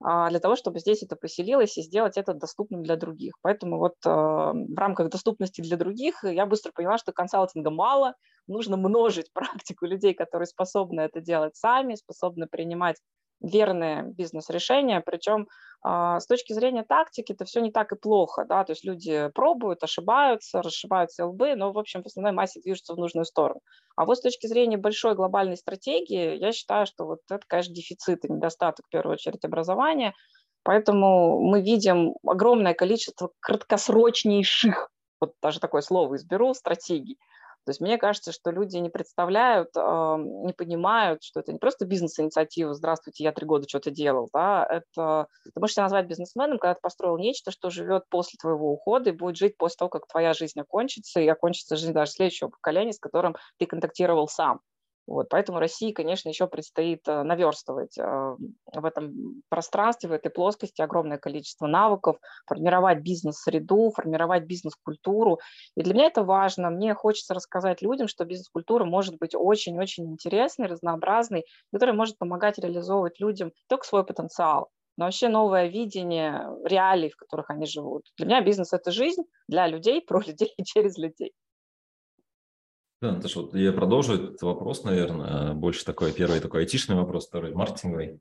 для 0.00 0.38
того, 0.38 0.54
чтобы 0.54 0.78
здесь 0.78 1.02
это 1.02 1.16
поселилось 1.16 1.76
и 1.76 1.82
сделать 1.82 2.16
это 2.16 2.32
доступным 2.34 2.82
для 2.82 2.96
других. 2.96 3.34
Поэтому 3.42 3.78
вот 3.78 3.94
а, 4.06 4.52
в 4.52 4.78
рамках 4.78 5.10
доступности 5.10 5.60
для 5.60 5.76
других 5.76 6.22
я 6.22 6.46
быстро 6.46 6.70
поняла, 6.72 6.98
что 6.98 7.12
консалтинга 7.12 7.70
мало, 7.70 8.14
нужно 8.46 8.76
множить 8.76 9.30
практику 9.32 9.86
людей, 9.86 10.14
которые 10.14 10.46
способны 10.46 11.00
это 11.00 11.20
делать 11.20 11.56
сами, 11.56 11.96
способны 11.96 12.46
принимать 12.46 12.96
верные 13.40 14.02
бизнес-решения, 14.02 15.00
причем 15.00 15.48
а, 15.80 16.18
с 16.18 16.26
точки 16.26 16.52
зрения 16.52 16.82
тактики 16.82 17.32
это 17.32 17.44
все 17.44 17.60
не 17.60 17.70
так 17.70 17.92
и 17.92 17.96
плохо, 17.96 18.44
да, 18.48 18.64
то 18.64 18.72
есть 18.72 18.84
люди 18.84 19.30
пробуют, 19.34 19.82
ошибаются, 19.84 20.60
расшибаются 20.60 21.26
лбы, 21.26 21.54
но, 21.54 21.72
в 21.72 21.78
общем, 21.78 22.02
в 22.02 22.06
основной 22.06 22.32
массе 22.32 22.60
движутся 22.60 22.94
в 22.94 22.98
нужную 22.98 23.24
сторону. 23.24 23.60
А 23.96 24.04
вот 24.04 24.18
с 24.18 24.20
точки 24.22 24.46
зрения 24.46 24.76
большой 24.76 25.14
глобальной 25.14 25.56
стратегии, 25.56 26.36
я 26.36 26.52
считаю, 26.52 26.86
что 26.86 27.06
вот 27.06 27.20
это, 27.30 27.42
конечно, 27.46 27.74
дефицит 27.74 28.24
и 28.24 28.32
недостаток, 28.32 28.86
в 28.86 28.90
первую 28.90 29.14
очередь, 29.14 29.44
образования, 29.44 30.14
поэтому 30.64 31.40
мы 31.40 31.62
видим 31.62 32.16
огромное 32.26 32.74
количество 32.74 33.30
краткосрочнейших, 33.40 34.90
вот 35.20 35.34
даже 35.40 35.60
такое 35.60 35.82
слово 35.82 36.16
изберу, 36.16 36.54
стратегий, 36.54 37.18
то 37.68 37.72
есть 37.72 37.82
мне 37.82 37.98
кажется, 37.98 38.32
что 38.32 38.50
люди 38.50 38.78
не 38.78 38.88
представляют, 38.88 39.76
не 39.76 40.54
понимают, 40.54 41.22
что 41.22 41.40
это 41.40 41.52
не 41.52 41.58
просто 41.58 41.84
бизнес-инициатива 41.84 42.72
«Здравствуйте, 42.72 43.24
я 43.24 43.30
три 43.30 43.44
года 43.44 43.68
что-то 43.68 43.90
делал». 43.90 44.30
Да? 44.32 44.64
Это, 44.64 45.26
ты 45.44 45.60
можешь 45.60 45.74
себя 45.74 45.82
назвать 45.82 46.06
бизнесменом, 46.06 46.58
когда 46.58 46.72
ты 46.72 46.80
построил 46.80 47.18
нечто, 47.18 47.50
что 47.50 47.68
живет 47.68 48.04
после 48.08 48.38
твоего 48.40 48.72
ухода 48.72 49.10
и 49.10 49.12
будет 49.12 49.36
жить 49.36 49.58
после 49.58 49.76
того, 49.80 49.90
как 49.90 50.06
твоя 50.06 50.32
жизнь 50.32 50.58
окончится, 50.58 51.20
и 51.20 51.28
окончится 51.28 51.76
жизнь 51.76 51.92
даже 51.92 52.12
следующего 52.12 52.48
поколения, 52.48 52.94
с 52.94 52.98
которым 52.98 53.36
ты 53.58 53.66
контактировал 53.66 54.28
сам. 54.28 54.60
Вот, 55.08 55.30
поэтому 55.30 55.58
России, 55.58 55.92
конечно, 55.92 56.28
еще 56.28 56.46
предстоит 56.46 57.08
э, 57.08 57.22
наверстывать 57.22 57.96
э, 57.96 58.02
в 58.74 58.84
этом 58.84 59.42
пространстве, 59.48 60.10
в 60.10 60.12
этой 60.12 60.30
плоскости 60.30 60.82
огромное 60.82 61.16
количество 61.16 61.66
навыков, 61.66 62.18
формировать 62.46 63.00
бизнес-среду, 63.00 63.90
формировать 63.96 64.44
бизнес-культуру. 64.44 65.38
И 65.76 65.82
для 65.82 65.94
меня 65.94 66.06
это 66.06 66.24
важно. 66.24 66.68
Мне 66.68 66.92
хочется 66.92 67.32
рассказать 67.32 67.80
людям, 67.80 68.06
что 68.06 68.26
бизнес-культура 68.26 68.84
может 68.84 69.16
быть 69.18 69.34
очень-очень 69.34 70.04
интересной, 70.12 70.66
разнообразной, 70.66 71.46
которая 71.72 71.96
может 71.96 72.18
помогать 72.18 72.58
реализовывать 72.58 73.18
людям 73.18 73.52
только 73.66 73.86
свой 73.86 74.04
потенциал, 74.04 74.68
но 74.98 75.06
вообще 75.06 75.28
новое 75.28 75.68
видение 75.68 76.44
реалий, 76.64 77.08
в 77.08 77.16
которых 77.16 77.48
они 77.48 77.64
живут. 77.64 78.02
Для 78.18 78.26
меня 78.26 78.40
бизнес– 78.42 78.72
это 78.74 78.90
жизнь 78.90 79.22
для 79.48 79.66
людей, 79.68 80.02
про 80.02 80.20
людей 80.20 80.52
и 80.54 80.64
через 80.64 80.98
людей. 80.98 81.32
Да, 83.00 83.12
Наташа, 83.12 83.42
вот 83.42 83.54
я 83.54 83.72
продолжу 83.72 84.14
этот 84.14 84.42
вопрос, 84.42 84.82
наверное, 84.82 85.54
больше 85.54 85.84
такой, 85.84 86.12
первый 86.12 86.40
такой 86.40 86.62
айтишный 86.62 86.96
вопрос, 86.96 87.28
второй 87.28 87.54
маркетинговый. 87.54 88.18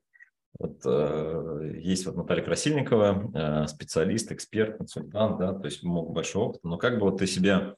Вот, 0.59 0.81
э, 0.85 1.79
есть 1.81 2.05
вот 2.05 2.15
Наталья 2.15 2.43
Красильникова, 2.43 3.31
э, 3.33 3.67
специалист, 3.67 4.31
эксперт, 4.31 4.77
консультант, 4.77 5.39
да, 5.39 5.53
то 5.53 5.65
есть 5.65 5.81
много 5.83 6.11
большой 6.11 6.43
опыт. 6.43 6.63
Но 6.63 6.77
как 6.77 6.99
бы 6.99 7.09
вот 7.09 7.17
ты 7.17 7.25
себя 7.25 7.73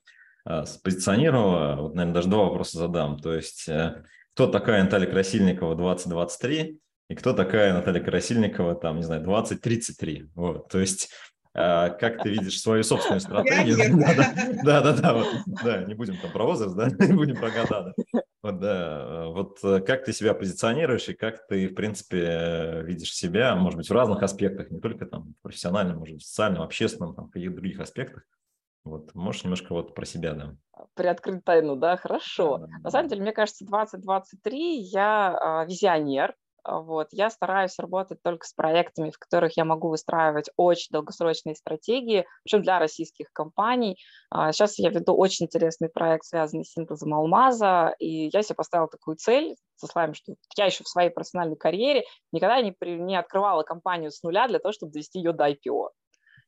э, 0.45 0.65
спозиционировала, 0.65 1.81
вот, 1.81 1.95
наверное, 1.95 2.15
даже 2.15 2.29
два 2.29 2.43
вопроса 2.43 2.77
задам. 2.77 3.17
То 3.17 3.33
есть, 3.33 3.69
э, 3.69 4.03
кто 4.33 4.47
такая 4.47 4.83
Наталья 4.83 5.09
Красильникова 5.09 5.75
2023 5.75 6.79
и 7.09 7.15
кто 7.15 7.33
такая 7.33 7.73
Наталья 7.73 8.03
Красильникова, 8.03 8.75
там, 8.75 8.97
не 8.97 9.03
знаю, 9.03 9.23
2033? 9.23 10.31
Вот, 10.35 10.67
то 10.67 10.79
есть 10.79 11.11
как 11.53 12.21
ты 12.21 12.29
видишь 12.29 12.61
свою 12.61 12.83
собственную 12.83 13.21
стратегию. 13.21 13.77
Да, 14.63 14.81
да, 14.81 14.93
да, 14.93 15.23
да, 15.63 15.83
не 15.85 15.93
будем 15.93 16.17
там 16.17 16.31
про 16.31 16.45
возраст, 16.45 16.75
да, 16.75 16.89
не 17.05 17.13
будем 17.13 17.35
про 17.35 17.49
года. 17.49 17.93
Вот, 18.41 18.59
да, 18.59 19.25
вот 19.27 19.59
э, 19.63 19.81
как 19.81 20.05
ты 20.05 20.13
себя 20.13 20.33
позиционируешь 20.33 21.09
и 21.09 21.13
как 21.13 21.45
ты, 21.47 21.67
в 21.67 21.75
принципе, 21.75 22.81
видишь 22.83 23.13
себя, 23.13 23.53
может 23.55 23.77
быть, 23.77 23.89
в 23.89 23.93
разных 23.93 24.23
аспектах, 24.23 24.71
не 24.71 24.79
только 24.79 25.05
там 25.05 25.33
профессиональном, 25.41 25.97
может 25.97 26.15
быть, 26.15 26.25
социальном, 26.25 26.61
общественном, 26.61 27.15
там, 27.15 27.29
каких-то 27.29 27.57
других 27.57 27.81
аспектах. 27.81 28.23
Вот, 28.85 29.13
можешь 29.13 29.43
немножко 29.43 29.73
вот 29.73 29.93
про 29.93 30.05
себя, 30.05 30.33
да. 30.33 30.55
Приоткрыть 30.93 31.43
тайну, 31.43 31.75
да, 31.75 31.97
хорошо. 31.97 32.59
Да, 32.59 32.67
да, 32.67 32.79
На 32.83 32.91
самом 32.91 33.09
деле, 33.09 33.21
мне 33.21 33.33
кажется, 33.33 33.65
2023 33.65 34.77
я 34.83 35.37
а, 35.37 35.65
визионер, 35.65 36.29
а, 36.29 36.33
вот. 36.65 37.07
Я 37.11 37.29
стараюсь 37.29 37.77
работать 37.79 38.21
только 38.23 38.45
с 38.45 38.53
проектами, 38.53 39.11
в 39.11 39.17
которых 39.17 39.57
я 39.57 39.65
могу 39.65 39.89
выстраивать 39.89 40.49
очень 40.57 40.87
долгосрочные 40.91 41.55
стратегии, 41.55 42.25
причем 42.43 42.61
для 42.61 42.79
российских 42.79 43.27
компаний. 43.33 43.97
Сейчас 44.31 44.79
а, 44.79 44.81
я 44.83 44.89
веду 44.89 45.15
очень 45.15 45.45
интересный 45.45 45.89
проект, 45.89 46.25
связанный 46.25 46.65
с 46.65 46.71
синтезом 46.71 47.13
алмаза, 47.13 47.95
и 47.99 48.29
я 48.31 48.41
себе 48.41 48.55
поставила 48.55 48.87
такую 48.87 49.17
цель, 49.17 49.55
со 49.75 49.87
словами, 49.87 50.13
что 50.13 50.33
я 50.57 50.65
еще 50.65 50.83
в 50.83 50.89
своей 50.89 51.09
профессиональной 51.09 51.55
карьере 51.55 52.03
никогда 52.31 52.61
не, 52.61 52.73
при, 52.73 52.99
не 52.99 53.15
открывала 53.15 53.63
компанию 53.63 54.11
с 54.11 54.21
нуля 54.23 54.47
для 54.47 54.59
того, 54.59 54.73
чтобы 54.73 54.91
довести 54.91 55.19
ее 55.19 55.31
до 55.31 55.49
IPO. 55.49 55.89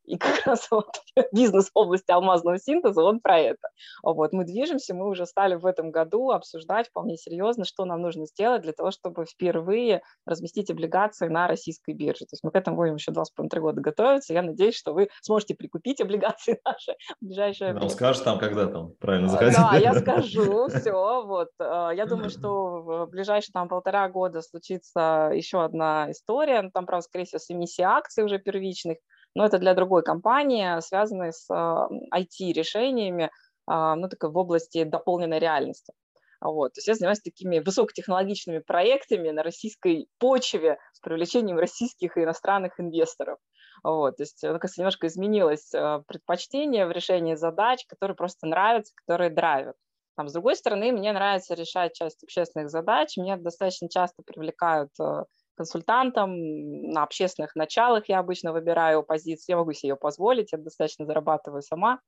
И 0.06 0.18
как 0.18 0.46
раз 0.46 0.68
вот 0.72 0.88
бизнес 1.32 1.68
в 1.68 1.72
области 1.78 2.12
алмазного 2.12 2.58
синтеза, 2.60 3.04
он 3.04 3.20
про 3.20 3.40
это. 3.40 3.70
Вот, 4.04 4.34
мы 4.34 4.46
движемся, 4.46 4.94
мы 4.94 5.08
уже 5.08 5.26
стали 5.26 5.56
в 5.56 5.66
этом 5.66 5.92
году 5.92 6.32
обсуждать 6.32 6.88
вполне 6.90 7.18
серьезно, 7.18 7.66
что 7.66 7.86
нам 7.86 8.02
нужно 8.02 8.26
сделать 8.26 8.62
для 8.62 8.74
того, 8.74 8.92
чтобы 8.92 9.26
впервые 9.26 10.02
разместить 10.26 10.70
облигации 10.70 11.28
на 11.28 11.48
российской 11.48 11.94
бирже. 11.94 12.26
То 12.26 12.34
есть 12.34 12.44
мы 12.44 12.52
к 12.52 12.56
этому 12.56 12.78
будем 12.78 12.96
еще 12.96 13.12
2,5-3 13.12 13.60
года 13.60 13.82
готовиться. 13.82 14.34
Я 14.34 14.42
надеюсь, 14.42 14.76
что 14.76 14.94
вы 14.94 15.10
сможете 15.22 15.56
прикупить 15.56 16.02
облигации 16.02 16.60
наши 16.66 16.96
в 17.22 17.26
ближайшее 17.26 17.74
время. 17.74 17.90
Скажешь 17.90 18.24
там, 18.24 18.40
когда 18.40 18.68
там 18.68 18.94
правильно 19.00 19.30
заходить. 19.30 19.58
Да, 19.58 19.78
я 19.78 19.94
скажу, 19.94 20.68
все. 20.70 21.24
Вот. 21.26 21.50
Э, 21.60 21.90
я 21.96 22.06
думаю, 22.06 22.30
что 22.30 22.82
в 22.82 23.06
ближайшие 23.08 23.54
там 23.54 23.68
полтора 23.68 24.10
года 24.10 24.42
случится 24.42 25.32
еще 25.34 25.64
одна 25.64 26.12
история. 26.12 26.70
Там, 26.74 26.86
правда, 26.86 27.06
скорее 27.06 27.26
всего, 27.26 27.40
с 27.40 27.50
эмиссией 27.52 27.88
акций 27.88 28.24
уже 28.24 28.40
первичных 28.40 28.98
но 29.36 29.46
это 29.46 29.60
для 29.60 29.74
другой 29.74 30.04
компании, 30.04 30.80
связанной 30.82 31.34
с 31.34 31.50
IT-решениями, 31.50 33.32
а, 33.68 33.96
ну, 33.96 34.10
такой 34.10 34.32
в 34.32 34.38
области 34.38 34.84
дополненной 34.84 35.40
реальности. 35.40 35.94
Вот. 36.42 36.74
То 36.74 36.80
есть 36.80 36.88
я 36.88 36.96
занимаюсь 36.96 37.22
такими 37.22 37.60
высокотехнологичными 37.60 38.60
проектами 38.60 39.30
на 39.30 39.44
российской 39.44 40.08
почве 40.18 40.80
с 40.94 41.00
привлечением 41.00 41.58
российских 41.58 42.18
и 42.18 42.24
иностранных 42.24 42.80
инвесторов. 42.80 43.38
Вот. 43.84 44.18
То 44.18 44.24
есть, 44.24 44.42
кажется, 44.42 44.82
немножко 44.82 45.08
изменилось 45.08 45.72
а, 45.74 46.00
предпочтение 46.08 46.88
в 46.88 46.92
решении 46.92 47.36
задач, 47.36 47.86
которые 47.88 48.16
просто 48.16 48.48
нравятся, 48.48 48.94
которые 48.96 49.30
драйвят. 49.30 49.76
Там, 50.18 50.28
с 50.28 50.34
другой 50.34 50.56
стороны, 50.56 50.92
мне 50.92 51.14
нравится 51.14 51.54
решать 51.54 51.94
часть 51.94 52.24
общественных 52.24 52.70
задач. 52.70 53.16
Меня 53.18 53.38
достаточно 53.38 53.88
часто 53.88 54.24
привлекают 54.24 54.90
а, 55.00 55.26
консультантом, 55.62 56.92
на 56.92 57.04
общественных 57.04 57.56
началах 57.56 58.10
я 58.10 58.20
обычно 58.20 58.52
выбираю 58.52 59.04
позицию, 59.04 59.54
я 59.54 59.58
могу 59.58 59.74
себе 59.74 59.90
ее 59.90 59.96
позволить, 59.96 60.52
я 60.52 60.58
достаточно 60.58 61.06
зарабатываю 61.06 61.62
сама, 61.62 62.00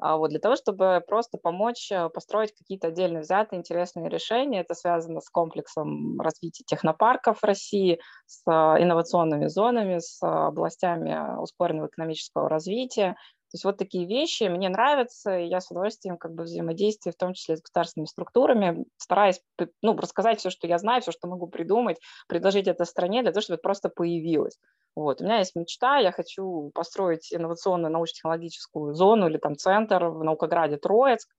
а 0.00 0.16
вот 0.16 0.30
для 0.30 0.40
того, 0.40 0.56
чтобы 0.56 1.02
просто 1.06 1.38
помочь 1.38 1.92
э, 1.92 2.08
построить 2.08 2.52
какие-то 2.52 2.88
отдельно 2.88 3.20
взятые 3.20 3.60
интересные 3.60 4.08
решения. 4.08 4.60
Это 4.60 4.74
связано 4.74 5.20
с 5.20 5.30
комплексом 5.30 6.20
развития 6.20 6.64
технопарков 6.66 7.44
России, 7.44 8.00
с 8.26 8.42
э, 8.46 8.50
инновационными 8.50 9.46
зонами, 9.46 9.98
с 9.98 10.18
областями 10.20 11.38
ускоренного 11.40 11.86
экономического 11.86 12.48
развития, 12.48 13.16
то 13.54 13.56
есть 13.56 13.64
вот 13.66 13.76
такие 13.76 14.04
вещи 14.04 14.42
мне 14.48 14.68
нравятся, 14.68 15.38
и 15.38 15.46
я 15.46 15.60
с 15.60 15.70
удовольствием 15.70 16.16
как 16.16 16.34
бы 16.34 16.42
взаимодействую, 16.42 17.12
в 17.12 17.16
том 17.16 17.34
числе 17.34 17.56
с 17.56 17.60
государственными 17.60 18.08
структурами, 18.08 18.84
стараясь 18.96 19.40
ну, 19.80 19.96
рассказать 19.96 20.40
все, 20.40 20.50
что 20.50 20.66
я 20.66 20.76
знаю, 20.78 21.02
все, 21.02 21.12
что 21.12 21.28
могу 21.28 21.46
придумать, 21.46 21.98
предложить 22.26 22.66
это 22.66 22.84
стране 22.84 23.22
для 23.22 23.30
того, 23.30 23.42
чтобы 23.42 23.54
это 23.54 23.62
просто 23.62 23.90
появилось. 23.90 24.58
Вот. 24.96 25.20
У 25.20 25.24
меня 25.24 25.38
есть 25.38 25.54
мечта, 25.54 25.98
я 25.98 26.10
хочу 26.10 26.72
построить 26.74 27.32
инновационную 27.32 27.92
научно-технологическую 27.92 28.92
зону 28.92 29.28
или 29.28 29.38
там 29.38 29.54
центр 29.54 30.06
в 30.06 30.24
Наукограде 30.24 30.76
Троицк, 30.76 31.30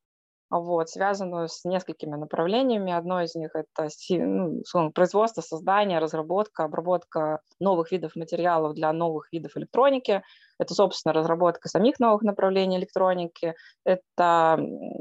вот, 0.50 0.90
связанную 0.90 1.48
с 1.48 1.66
несколькими 1.66 2.16
направлениями. 2.16 2.94
Одно 2.94 3.22
из 3.22 3.36
них– 3.36 3.52
это 3.56 3.90
ну, 4.10 4.92
производство, 4.92 5.42
создание, 5.42 6.00
разработка, 6.00 6.64
обработка 6.64 7.42
новых 7.60 7.92
видов 7.92 8.16
материалов 8.16 8.75
для 8.75 8.94
новых 8.94 9.32
видов 9.32 9.58
электроники. 9.58 10.22
Это, 10.60 10.74
собственно, 10.74 11.14
разработка 11.14 11.68
самих 11.68 12.00
новых 12.00 12.22
направлений 12.22 12.78
электроники. 12.78 13.56
Это 13.84 14.60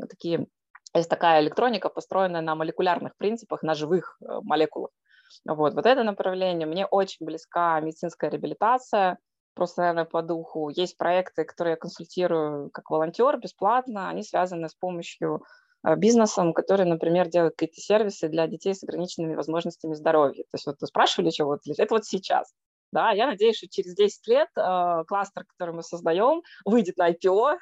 такие, 0.09 0.47
есть 0.95 1.11
такая 1.11 1.43
электроника, 1.43 1.89
построенная 1.89 2.41
на 2.41 2.55
молекулярных 2.55 3.17
принципах, 3.17 3.63
на 3.63 3.75
живых 3.75 4.17
э, 4.21 4.41
молекулах. 4.43 4.91
Вот, 5.47 5.75
вот 5.75 5.87
это 5.87 6.03
направление. 6.05 6.67
Мне 6.67 6.87
очень 6.87 7.27
близка 7.27 7.81
медицинская 7.81 8.31
реабилитация– 8.31 9.19
просто, 9.55 9.83
наверное, 9.83 10.05
по 10.05 10.23
духу. 10.23 10.69
Есть 10.69 10.97
проекты, 10.97 11.45
которые 11.45 11.73
я 11.73 11.77
консультирую 11.77 12.71
как 12.71 12.91
волонтер 12.91 13.39
бесплатно, 13.39 14.09
они 14.09 14.23
связаны 14.23 14.69
с 14.69 14.75
помощью 14.75 15.43
э, 15.87 15.97
бизнесом, 15.97 16.53
который, 16.53 16.87
например, 16.87 17.29
делает 17.29 17.55
какие-то 17.57 17.81
сервисы 17.81 18.29
для 18.29 18.47
детей 18.47 18.75
с 18.75 18.83
ограниченными 18.83 19.35
возможностями 19.35 19.95
здоровья. 19.95 20.43
То 20.45 20.55
есть 20.55 20.67
вот 20.67 20.77
вы 20.81 20.87
спрашивали, 20.87 21.31
что 21.31 21.47
вот 21.47 21.61
это 21.67 21.95
вот 21.95 22.05
сейчас. 22.05 22.53
Да, 22.93 23.11
я 23.11 23.27
надеюсь, 23.27 23.57
что 23.57 23.69
через 23.69 23.95
10 23.95 24.27
лет 24.29 24.49
э, 24.57 25.05
кластер, 25.07 25.45
который 25.45 25.75
мы 25.75 25.83
создаем, 25.83 26.43
выйдет 26.65 26.97
на 26.97 27.11
IPO, 27.11 27.57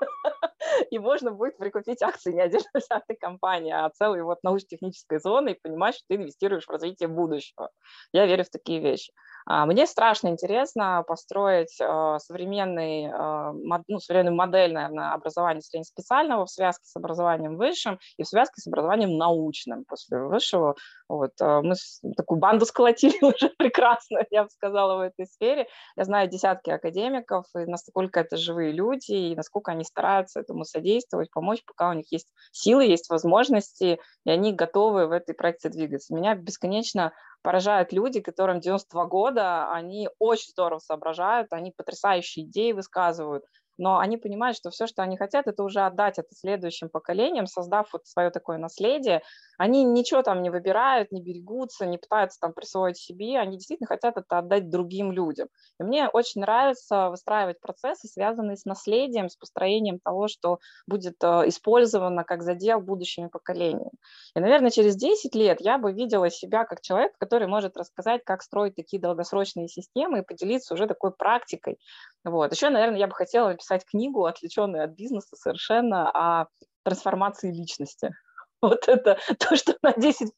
и 0.90 0.98
можно 0.98 1.32
будет 1.32 1.56
прикупить 1.58 2.02
акции 2.02 2.32
не 2.32 2.40
отдельно 2.40 2.68
взятой 2.74 3.16
компании, 3.16 3.72
а 3.72 3.90
целой 3.90 4.22
вот 4.22 4.42
научно-технической 4.42 5.20
зоны 5.20 5.50
и 5.50 5.60
понимать, 5.60 5.94
что 5.94 6.04
ты 6.08 6.16
инвестируешь 6.16 6.66
в 6.66 6.70
развитие 6.70 7.08
будущего. 7.08 7.70
Я 8.12 8.26
верю 8.26 8.44
в 8.44 8.50
такие 8.50 8.80
вещи. 8.80 9.12
А, 9.52 9.66
мне 9.66 9.84
страшно 9.88 10.28
интересно 10.28 11.04
построить 11.08 11.76
а, 11.80 12.20
современный, 12.20 13.10
а, 13.12 13.52
ну, 13.88 13.98
современную 13.98 14.36
модель, 14.36 14.72
наверное, 14.72 15.12
образования 15.12 15.60
среднеспециального 15.60 16.46
в 16.46 16.50
связке 16.50 16.84
с 16.84 16.94
образованием 16.94 17.56
высшим 17.56 17.98
и 18.16 18.22
в 18.22 18.28
связке 18.28 18.60
с 18.60 18.68
образованием 18.68 19.18
научным 19.18 19.84
после 19.86 20.20
высшего. 20.20 20.76
Вот. 21.08 21.32
Мы 21.40 21.74
такую 22.16 22.38
банду 22.38 22.64
сколотили 22.64 23.16
уже 23.24 23.48
прекрасно, 23.58 24.24
я 24.30 24.44
бы 24.44 24.50
сказала, 24.50 24.98
в 24.98 25.00
этой 25.00 25.26
сфере. 25.26 25.66
Я 25.96 26.04
знаю 26.04 26.28
десятки 26.28 26.70
академиков, 26.70 27.46
и 27.56 27.66
насколько 27.66 28.20
это 28.20 28.36
живые 28.36 28.70
люди, 28.70 29.10
и 29.10 29.34
насколько 29.34 29.72
они 29.72 29.82
стараются 29.82 30.38
этому 30.38 30.64
содействовать, 30.64 31.32
помочь, 31.32 31.64
пока 31.66 31.90
у 31.90 31.94
них 31.94 32.06
есть 32.12 32.28
силы, 32.52 32.84
есть 32.84 33.10
возможности, 33.10 33.98
и 34.24 34.30
они 34.30 34.52
готовы 34.52 35.08
в 35.08 35.10
этой 35.10 35.34
проекте 35.34 35.70
двигаться. 35.70 36.14
Меня 36.14 36.36
бесконечно 36.36 37.12
поражают 37.42 37.92
люди, 37.92 38.20
которым 38.20 38.60
92 38.60 39.06
года, 39.06 39.72
они 39.72 40.08
очень 40.18 40.50
здорово 40.50 40.78
соображают, 40.78 41.52
они 41.52 41.72
потрясающие 41.72 42.44
идеи 42.46 42.72
высказывают, 42.72 43.44
но 43.80 43.98
они 43.98 44.18
понимают, 44.18 44.56
что 44.56 44.70
все, 44.70 44.86
что 44.86 45.02
они 45.02 45.16
хотят, 45.16 45.46
это 45.46 45.64
уже 45.64 45.80
отдать 45.80 46.18
это 46.18 46.28
следующим 46.34 46.90
поколениям, 46.90 47.46
создав 47.46 47.90
вот 47.92 48.06
свое 48.06 48.30
такое 48.30 48.58
наследие. 48.58 49.22
Они 49.56 49.84
ничего 49.84 50.22
там 50.22 50.42
не 50.42 50.50
выбирают, 50.50 51.12
не 51.12 51.22
берегутся, 51.22 51.86
не 51.86 51.96
пытаются 51.96 52.38
там 52.40 52.52
присвоить 52.52 52.98
себе, 52.98 53.38
они 53.38 53.56
действительно 53.56 53.86
хотят 53.86 54.18
это 54.18 54.38
отдать 54.38 54.68
другим 54.68 55.12
людям. 55.12 55.48
И 55.78 55.82
мне 55.82 56.08
очень 56.08 56.42
нравится 56.42 57.08
выстраивать 57.08 57.58
процессы, 57.60 58.06
связанные 58.06 58.56
с 58.56 58.66
наследием, 58.66 59.30
с 59.30 59.36
построением 59.36 59.98
того, 59.98 60.28
что 60.28 60.58
будет 60.86 61.16
э, 61.22 61.48
использовано 61.48 62.24
как 62.24 62.42
задел 62.42 62.80
будущими 62.80 63.28
поколениями. 63.28 63.92
И, 64.34 64.40
наверное, 64.40 64.70
через 64.70 64.94
10 64.96 65.34
лет 65.34 65.60
я 65.60 65.78
бы 65.78 65.92
видела 65.92 66.30
себя 66.30 66.64
как 66.64 66.82
человек, 66.82 67.12
который 67.18 67.48
может 67.48 67.78
рассказать, 67.78 68.24
как 68.24 68.42
строить 68.42 68.74
такие 68.74 69.00
долгосрочные 69.00 69.68
системы 69.68 70.18
и 70.18 70.22
поделиться 70.22 70.74
уже 70.74 70.86
такой 70.86 71.12
практикой. 71.12 71.78
Вот. 72.24 72.52
Еще, 72.52 72.68
наверное, 72.68 72.98
я 72.98 73.06
бы 73.06 73.14
хотела 73.14 73.56
написать 73.70 73.84
книгу, 73.86 74.24
отвлеченную 74.24 74.84
от 74.84 74.90
бизнеса 74.90 75.36
совершенно, 75.36 76.10
о 76.10 76.46
трансформации 76.84 77.52
личности. 77.52 78.10
Вот 78.62 78.88
это 78.88 79.18
то, 79.38 79.56
что 79.56 79.74
на 79.80 79.94
10 79.94 80.32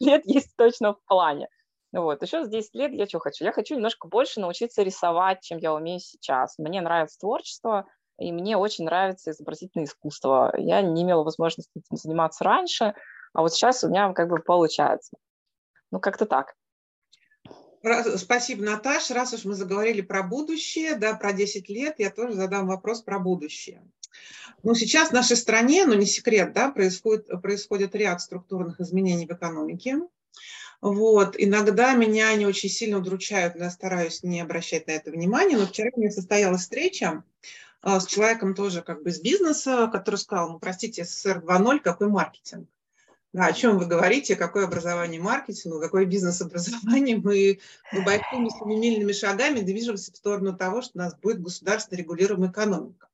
лет 0.00 0.22
есть 0.24 0.56
точно 0.56 0.94
в 0.94 1.04
плане. 1.06 1.46
Вот. 1.92 2.20
Еще 2.22 2.44
с 2.44 2.48
10 2.48 2.74
лет 2.74 2.92
я 2.92 3.06
что 3.06 3.20
хочу? 3.20 3.44
Я 3.44 3.52
хочу 3.52 3.76
немножко 3.76 4.08
больше 4.08 4.40
научиться 4.40 4.82
рисовать, 4.82 5.42
чем 5.42 5.58
я 5.58 5.72
умею 5.72 6.00
сейчас. 6.00 6.58
Мне 6.58 6.80
нравится 6.80 7.20
творчество, 7.20 7.86
и 8.18 8.32
мне 8.32 8.56
очень 8.56 8.84
нравится 8.84 9.30
изобразительное 9.30 9.86
искусство. 9.86 10.52
Я 10.58 10.82
не 10.82 11.04
имела 11.04 11.22
возможности 11.22 11.70
этим 11.76 11.96
заниматься 11.96 12.42
раньше, 12.42 12.94
а 13.32 13.42
вот 13.42 13.52
сейчас 13.52 13.84
у 13.84 13.88
меня 13.88 14.12
как 14.12 14.28
бы 14.28 14.38
получается. 14.38 15.16
Ну, 15.92 16.00
как-то 16.00 16.26
так. 16.26 16.54
Спасибо, 18.16 18.64
Наташа. 18.64 19.14
Раз 19.14 19.32
уж 19.32 19.44
мы 19.44 19.54
заговорили 19.54 20.00
про 20.00 20.22
будущее, 20.22 20.96
да, 20.96 21.14
про 21.14 21.32
10 21.32 21.68
лет, 21.68 21.96
я 21.98 22.10
тоже 22.10 22.34
задам 22.34 22.66
вопрос 22.66 23.02
про 23.02 23.18
будущее. 23.18 23.82
Ну, 24.62 24.74
сейчас 24.74 25.10
в 25.10 25.12
нашей 25.12 25.36
стране, 25.36 25.84
ну, 25.86 25.94
не 25.94 26.06
секрет, 26.06 26.52
да, 26.52 26.70
происходит, 26.70 27.28
происходит 27.40 27.94
ряд 27.94 28.20
структурных 28.20 28.80
изменений 28.80 29.26
в 29.26 29.32
экономике. 29.32 30.00
Вот. 30.80 31.34
Иногда 31.38 31.94
меня 31.94 32.30
они 32.30 32.46
очень 32.46 32.68
сильно 32.68 32.98
удручают, 32.98 33.54
но 33.56 33.64
я 33.64 33.70
стараюсь 33.70 34.22
не 34.22 34.40
обращать 34.40 34.86
на 34.86 34.92
это 34.92 35.10
внимания. 35.10 35.56
Но 35.56 35.66
вчера 35.66 35.90
у 35.92 36.00
меня 36.00 36.10
состоялась 36.10 36.62
встреча 36.62 37.24
а, 37.82 38.00
с 38.00 38.06
человеком 38.06 38.54
тоже 38.54 38.82
как 38.82 39.02
бы 39.02 39.10
из 39.10 39.20
бизнеса, 39.20 39.88
который 39.92 40.16
сказал, 40.16 40.52
ну, 40.52 40.58
простите, 40.58 41.04
СССР 41.04 41.42
2.0, 41.44 41.80
какой 41.80 42.08
маркетинг? 42.08 42.68
Да, 43.34 43.46
о 43.46 43.52
чем 43.52 43.78
вы 43.78 43.84
говорите, 43.84 44.36
какое 44.36 44.64
образование 44.64 45.20
маркетинга, 45.20 45.80
какое 45.80 46.06
бизнес-образование. 46.06 47.16
Мы, 47.22 47.58
мы 47.92 48.02
большими 48.02 48.48
семимильными 48.48 49.12
шагами 49.12 49.60
движемся 49.60 50.12
в 50.12 50.16
сторону 50.16 50.56
того, 50.56 50.80
что 50.80 50.92
у 50.94 50.98
нас 50.98 51.14
будет 51.14 51.42
государственно 51.42 51.98
регулируемая 51.98 52.50
экономика. 52.50 53.08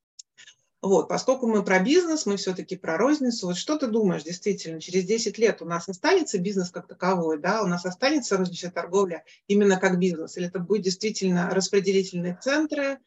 Вот, 0.84 1.08
поскольку 1.08 1.46
мы 1.46 1.64
про 1.64 1.80
бизнес, 1.80 2.26
мы 2.26 2.36
все-таки 2.36 2.76
про 2.76 2.98
розницу. 2.98 3.46
Вот 3.46 3.56
что 3.56 3.78
ты 3.78 3.86
думаешь, 3.86 4.22
действительно, 4.22 4.82
через 4.82 5.04
10 5.04 5.38
лет 5.38 5.62
у 5.62 5.64
нас 5.64 5.88
останется 5.88 6.38
бизнес 6.38 6.70
как 6.70 6.86
таковой, 6.86 7.40
да, 7.40 7.62
у 7.62 7.66
нас 7.66 7.86
останется 7.86 8.36
розничная 8.36 8.70
торговля 8.70 9.24
именно 9.48 9.80
как 9.80 9.98
бизнес, 9.98 10.36
или 10.36 10.48
это 10.48 10.58
будет 10.58 10.82
действительно 10.82 11.48
распределительные 11.48 12.38
центры, 12.40 12.98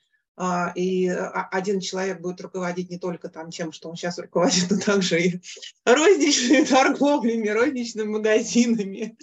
и 0.75 1.07
а, 1.09 1.47
один 1.51 1.79
человек 1.79 2.21
будет 2.21 2.41
руководить 2.41 2.91
не 2.91 2.99
только 2.99 3.27
там 3.29 3.49
тем, 3.49 3.71
что 3.71 3.89
он 3.89 3.95
сейчас 3.95 4.19
руководит, 4.19 4.67
но 4.69 4.77
также 4.79 5.19
и 5.19 5.41
розничными 5.85 6.63
торговлями, 6.63 7.47
розничными 7.47 8.07
магазинами, 8.07 9.17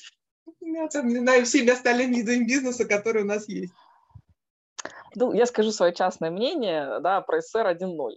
не 0.60 1.18
знаю, 1.18 1.44
всеми 1.44 1.70
остальными 1.70 2.16
видами 2.16 2.44
бизнеса, 2.44 2.84
которые 2.84 3.24
у 3.24 3.28
нас 3.28 3.48
есть. 3.48 3.72
Ну, 5.14 5.32
я 5.32 5.46
скажу 5.46 5.70
свое 5.70 5.94
частное 5.94 6.30
мнение 6.30 6.98
да, 7.00 7.20
про 7.20 7.40
СССР 7.40 7.66
1.0. 7.66 8.16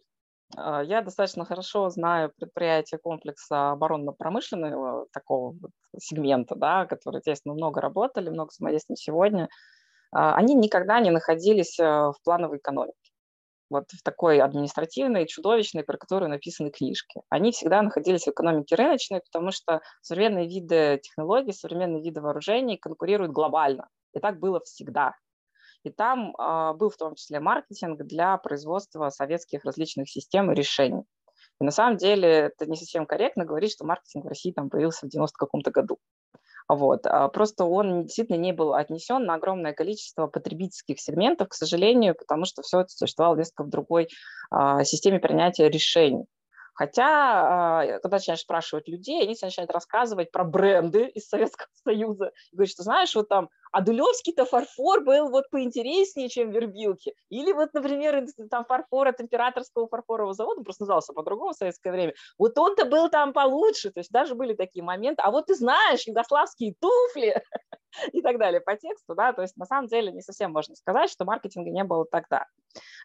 А, 0.56 0.82
я 0.82 1.02
достаточно 1.02 1.46
хорошо 1.46 1.90
знаю 1.90 2.32
предприятия 2.36 2.98
комплекса 2.98 3.72
оборонно-промышленного 3.72 5.08
такого 5.12 5.56
вот 5.60 5.72
сегмента, 6.00 6.56
да, 6.56 6.86
которые, 6.86 7.20
естественно, 7.20 7.54
много 7.54 7.82
работали, 7.82 8.30
много 8.30 8.50
взаимодействуем 8.50 8.98
сегодня. 8.98 9.50
А, 10.12 10.36
они 10.36 10.56
никогда 10.56 11.00
не 11.00 11.12
находились 11.12 11.80
э, 11.80 11.84
в 11.84 12.16
плановой 12.24 12.58
экономике. 12.58 12.96
Вот 13.70 13.86
в 13.92 14.02
такой 14.02 14.40
административной, 14.40 15.28
чудовищной, 15.28 15.84
про 15.84 15.98
которую 15.98 16.30
написаны 16.30 16.72
книжки. 16.72 17.22
Они 17.30 17.52
всегда 17.52 17.82
находились 17.82 18.24
в 18.24 18.30
экономике 18.30 18.76
рыночной, 18.76 19.20
потому 19.20 19.52
что 19.52 19.82
современные 20.02 20.48
виды 20.48 21.00
технологий, 21.04 21.52
современные 21.52 22.02
виды 22.02 22.22
вооружений 22.22 22.78
конкурируют 22.78 23.34
глобально. 23.34 23.90
И 24.14 24.20
так 24.20 24.40
было 24.40 24.62
всегда. 24.62 25.14
И 25.84 25.90
там 25.90 26.34
э, 26.36 26.74
был 26.74 26.90
в 26.90 26.98
том 26.98 27.16
числе 27.16 27.40
маркетинг 27.40 28.02
для 28.04 28.38
производства 28.38 29.10
советских 29.10 29.66
различных 29.66 30.10
систем 30.10 30.52
и 30.52 30.56
решений. 30.56 31.04
И 31.60 31.64
на 31.64 31.72
самом 31.72 31.98
деле 31.98 32.30
это 32.30 32.66
не 32.68 32.76
совсем 32.76 33.06
корректно 33.06 33.46
говорить, 33.46 33.72
что 33.72 33.86
маркетинг 33.86 34.26
в 34.26 34.28
России 34.28 34.52
там 34.52 34.70
появился 34.70 35.06
в 35.06 35.10
90 35.10 35.36
каком-то 35.38 35.72
году. 35.72 35.98
Вот. 36.70 37.06
А 37.06 37.30
просто 37.30 37.64
он 37.64 38.04
действительно 38.04 38.38
не 38.38 38.52
был 38.52 38.74
отнесен 38.74 39.24
на 39.26 39.36
огромное 39.36 39.74
количество 39.74 40.28
потребительских 40.28 41.00
сегментов, 41.00 41.50
к 41.50 41.54
сожалению, 41.54 42.16
потому 42.16 42.46
что 42.46 42.62
все 42.62 42.82
это 42.82 42.90
существовало 42.90 43.38
несколько 43.38 43.64
в 43.64 43.70
другой 43.70 44.10
а, 44.52 44.84
системе 44.84 45.20
принятия 45.20 45.70
решений. 45.70 46.26
Хотя, 46.74 47.80
а, 47.80 48.00
когда 48.04 48.18
начинаешь 48.18 48.42
спрашивать 48.42 48.88
людей, 48.88 49.22
они 49.24 49.36
начинают 49.42 49.72
рассказывать 49.72 50.32
про 50.32 50.44
бренды 50.44 51.08
из 51.08 51.28
Советского 51.28 51.70
Союза. 51.84 52.32
И 52.52 52.56
говорят, 52.56 52.72
что 52.72 52.84
знаешь, 52.84 53.16
вот 53.16 53.30
там 53.30 53.50
Адулевский-то 53.72 54.46
фарфор 54.46 55.04
был 55.04 55.30
вот 55.30 55.50
поинтереснее, 55.50 56.30
чем 56.30 56.52
Вербилки. 56.52 57.14
Или 57.30 57.52
вот, 57.52 57.74
например, 57.74 58.26
там 58.50 58.66
фарфор 58.66 59.08
от 59.08 59.22
императорского 59.22 59.88
фарфорового 59.88 60.34
завода, 60.34 60.64
просто 60.64 60.84
назывался 60.84 61.14
по-другому 61.14 61.54
в 61.54 61.58
советское 61.58 61.92
время, 61.92 62.14
вот 62.38 62.58
он-то 62.58 62.86
был 62.86 63.10
там 63.10 63.34
получше, 63.34 63.92
то 63.92 64.00
есть 64.00 64.12
даже 64.12 64.36
были 64.36 64.54
такие 64.54 64.84
моменты. 64.84 65.22
А 65.24 65.32
вот 65.32 65.48
ты 65.48 65.56
знаешь, 65.56 66.08
югославские 66.08 66.76
туфли 66.80 67.42
и 68.14 68.22
так 68.22 68.38
далее 68.38 68.62
по 68.62 68.76
тексту, 68.76 69.16
да, 69.16 69.34
то 69.34 69.42
есть 69.42 69.58
на 69.58 69.66
самом 69.66 69.88
деле 69.88 70.12
не 70.12 70.22
совсем 70.22 70.52
можно 70.52 70.76
сказать, 70.76 71.10
что 71.10 71.26
маркетинга 71.26 71.70
не 71.70 71.84
было 71.84 72.06
тогда. 72.06 72.46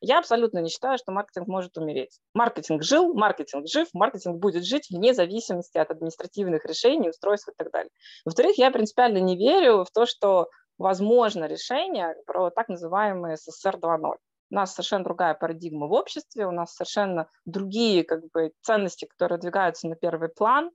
Я 0.00 0.18
абсолютно 0.18 0.58
не 0.58 0.68
считаю, 0.68 0.98
что 0.98 1.12
маркетинг 1.12 1.48
может 1.48 1.76
умереть. 1.78 2.18
Маркетинг 2.34 2.82
жил, 2.82 3.14
маркетинг 3.14 3.66
жив, 3.66 3.88
маркетинг 3.94 4.38
будет 4.38 4.64
жить 4.64 4.88
вне 4.90 5.14
зависимости 5.14 5.78
от 5.78 5.90
административных 5.90 6.64
решений, 6.64 7.10
устройств 7.10 7.48
и 7.48 7.52
так 7.56 7.70
далее. 7.70 7.90
Во-вторых, 8.24 8.58
я 8.58 8.70
принципиально 8.70 9.18
не 9.18 9.36
верю 9.36 9.84
в 9.84 9.90
то, 9.90 10.06
что 10.06 10.48
возможно 10.78 11.46
решение 11.46 12.14
про 12.26 12.50
так 12.50 12.68
называемый 12.68 13.36
СССР 13.36 13.76
2.0. 13.76 14.16
У 14.50 14.54
нас 14.54 14.74
совершенно 14.74 15.04
другая 15.04 15.34
парадигма 15.34 15.86
в 15.86 15.92
обществе, 15.92 16.46
у 16.46 16.50
нас 16.50 16.74
совершенно 16.74 17.28
другие 17.46 18.04
как 18.04 18.20
бы, 18.32 18.52
ценности, 18.60 19.06
которые 19.06 19.38
двигаются 19.38 19.88
на 19.88 19.96
первый 19.96 20.28
план. 20.28 20.70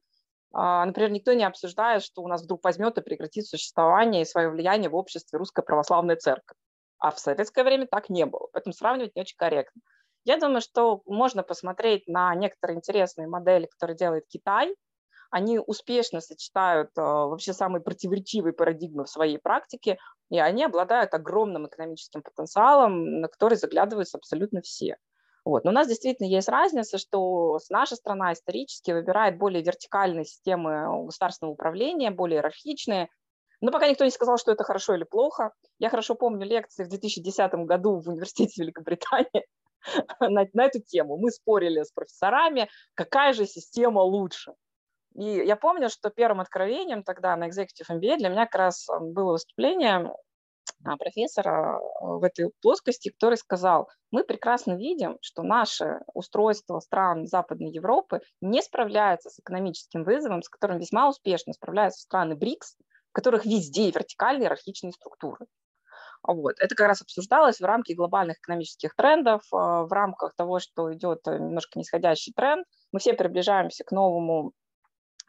А, 0.53 0.85
например, 0.85 1.11
никто 1.11 1.33
не 1.33 1.43
обсуждает, 1.43 2.03
что 2.03 2.21
у 2.23 2.27
нас 2.27 2.43
вдруг 2.43 2.63
возьмет 2.63 2.97
и 2.97 3.01
прекратит 3.01 3.45
существование 3.45 4.23
и 4.23 4.25
свое 4.25 4.49
влияние 4.49 4.89
в 4.89 4.95
обществе 4.95 5.37
Русская 5.37 5.61
Православная 5.61 6.15
Церковь. 6.15 6.57
А 6.99 7.11
в 7.11 7.19
советское 7.19 7.63
время 7.63 7.85
так 7.85 8.09
не 8.09 8.25
было, 8.25 8.47
поэтому 8.51 8.73
сравнивать 8.73 9.15
не 9.15 9.21
очень 9.21 9.37
корректно. 9.37 9.81
Я 10.23 10.37
думаю, 10.37 10.61
что 10.61 11.01
можно 11.05 11.43
посмотреть 11.43 12.07
на 12.07 12.33
некоторые 12.35 12.77
интересные 12.77 13.27
модели, 13.27 13.67
которые 13.67 13.95
делает 13.95 14.25
Китай. 14.27 14.75
Они 15.29 15.59
успешно 15.59 16.21
сочетают 16.21 16.89
э, 16.97 17.01
вообще 17.01 17.53
самые 17.53 17.81
противоречивые 17.81 18.53
парадигмы 18.53 19.05
в 19.05 19.09
своей 19.09 19.37
практике, 19.37 19.97
и 20.29 20.39
они 20.39 20.63
обладают 20.63 21.13
огромным 21.13 21.67
экономическим 21.67 22.21
потенциалом, 22.21 23.21
на 23.21 23.27
который 23.27 23.57
заглядываются 23.57 24.17
абсолютно 24.17 24.61
все. 24.61 24.97
Вот. 25.45 25.63
Но 25.63 25.71
у 25.71 25.73
нас 25.73 25.87
действительно 25.87 26.27
есть 26.27 26.49
разница, 26.49 26.97
что 26.97 27.57
наша 27.69 27.95
страна 27.95 28.33
исторически 28.33 28.91
выбирает 28.91 29.37
более 29.37 29.63
вертикальные 29.63 30.25
системы 30.25 31.05
государственного 31.05 31.53
управления, 31.53 32.11
более 32.11 32.39
иерархичные, 32.39 33.09
но 33.61 33.71
пока 33.71 33.87
никто 33.87 34.03
не 34.03 34.11
сказал, 34.11 34.37
что 34.37 34.51
это 34.51 34.63
хорошо 34.63 34.95
или 34.95 35.03
плохо. 35.03 35.51
Я 35.79 35.89
хорошо 35.89 36.15
помню 36.15 36.45
лекции 36.45 36.83
в 36.83 36.89
2010 36.89 37.53
году 37.65 37.99
в 37.99 38.07
университете 38.07 38.61
Великобритании 38.61 39.47
на, 40.19 40.45
на 40.53 40.65
эту 40.65 40.79
тему. 40.79 41.17
Мы 41.17 41.31
спорили 41.31 41.81
с 41.83 41.91
профессорами, 41.91 42.69
какая 42.93 43.33
же 43.33 43.45
система 43.45 44.01
лучше. 44.01 44.53
И 45.17 45.23
я 45.23 45.55
помню, 45.55 45.89
что 45.89 46.11
первым 46.11 46.41
откровением 46.41 47.01
тогда 47.01 47.35
на 47.35 47.49
Executive 47.49 47.89
MBA 47.89 48.17
для 48.17 48.29
меня 48.29 48.45
как 48.45 48.55
раз 48.55 48.87
было 49.01 49.31
выступление 49.31 50.13
а, 50.85 50.95
профессора 50.95 51.79
в 51.99 52.23
этой 52.23 52.51
плоскости, 52.61 53.09
который 53.09 53.37
сказал, 53.37 53.89
мы 54.11 54.23
прекрасно 54.23 54.73
видим, 54.73 55.17
что 55.21 55.41
наше 55.41 56.01
устройство 56.13 56.79
стран 56.81 57.25
Западной 57.25 57.71
Европы 57.71 58.21
не 58.41 58.61
справляется 58.61 59.31
с 59.31 59.39
экономическим 59.39 60.03
вызовом, 60.03 60.43
с 60.43 60.49
которым 60.49 60.77
весьма 60.77 61.09
успешно 61.09 61.53
справляются 61.53 62.01
страны 62.01 62.35
БРИКС, 62.35 62.77
в 63.09 63.13
которых 63.13 63.43
везде 63.43 63.89
вертикальные 63.89 64.45
иерархичные 64.45 64.91
структуры. 64.91 65.47
Вот. 66.21 66.59
Это 66.59 66.75
как 66.75 66.89
раз 66.89 67.01
обсуждалось 67.01 67.59
в 67.59 67.65
рамке 67.65 67.95
глобальных 67.95 68.37
экономических 68.37 68.93
трендов, 68.95 69.41
а, 69.51 69.83
в 69.83 69.91
рамках 69.91 70.35
того, 70.35 70.59
что 70.59 70.93
идет 70.93 71.25
немножко 71.25 71.79
нисходящий 71.79 72.33
тренд. 72.33 72.67
Мы 72.91 72.99
все 72.99 73.13
приближаемся 73.13 73.83
к 73.83 73.91
новому 73.91 74.53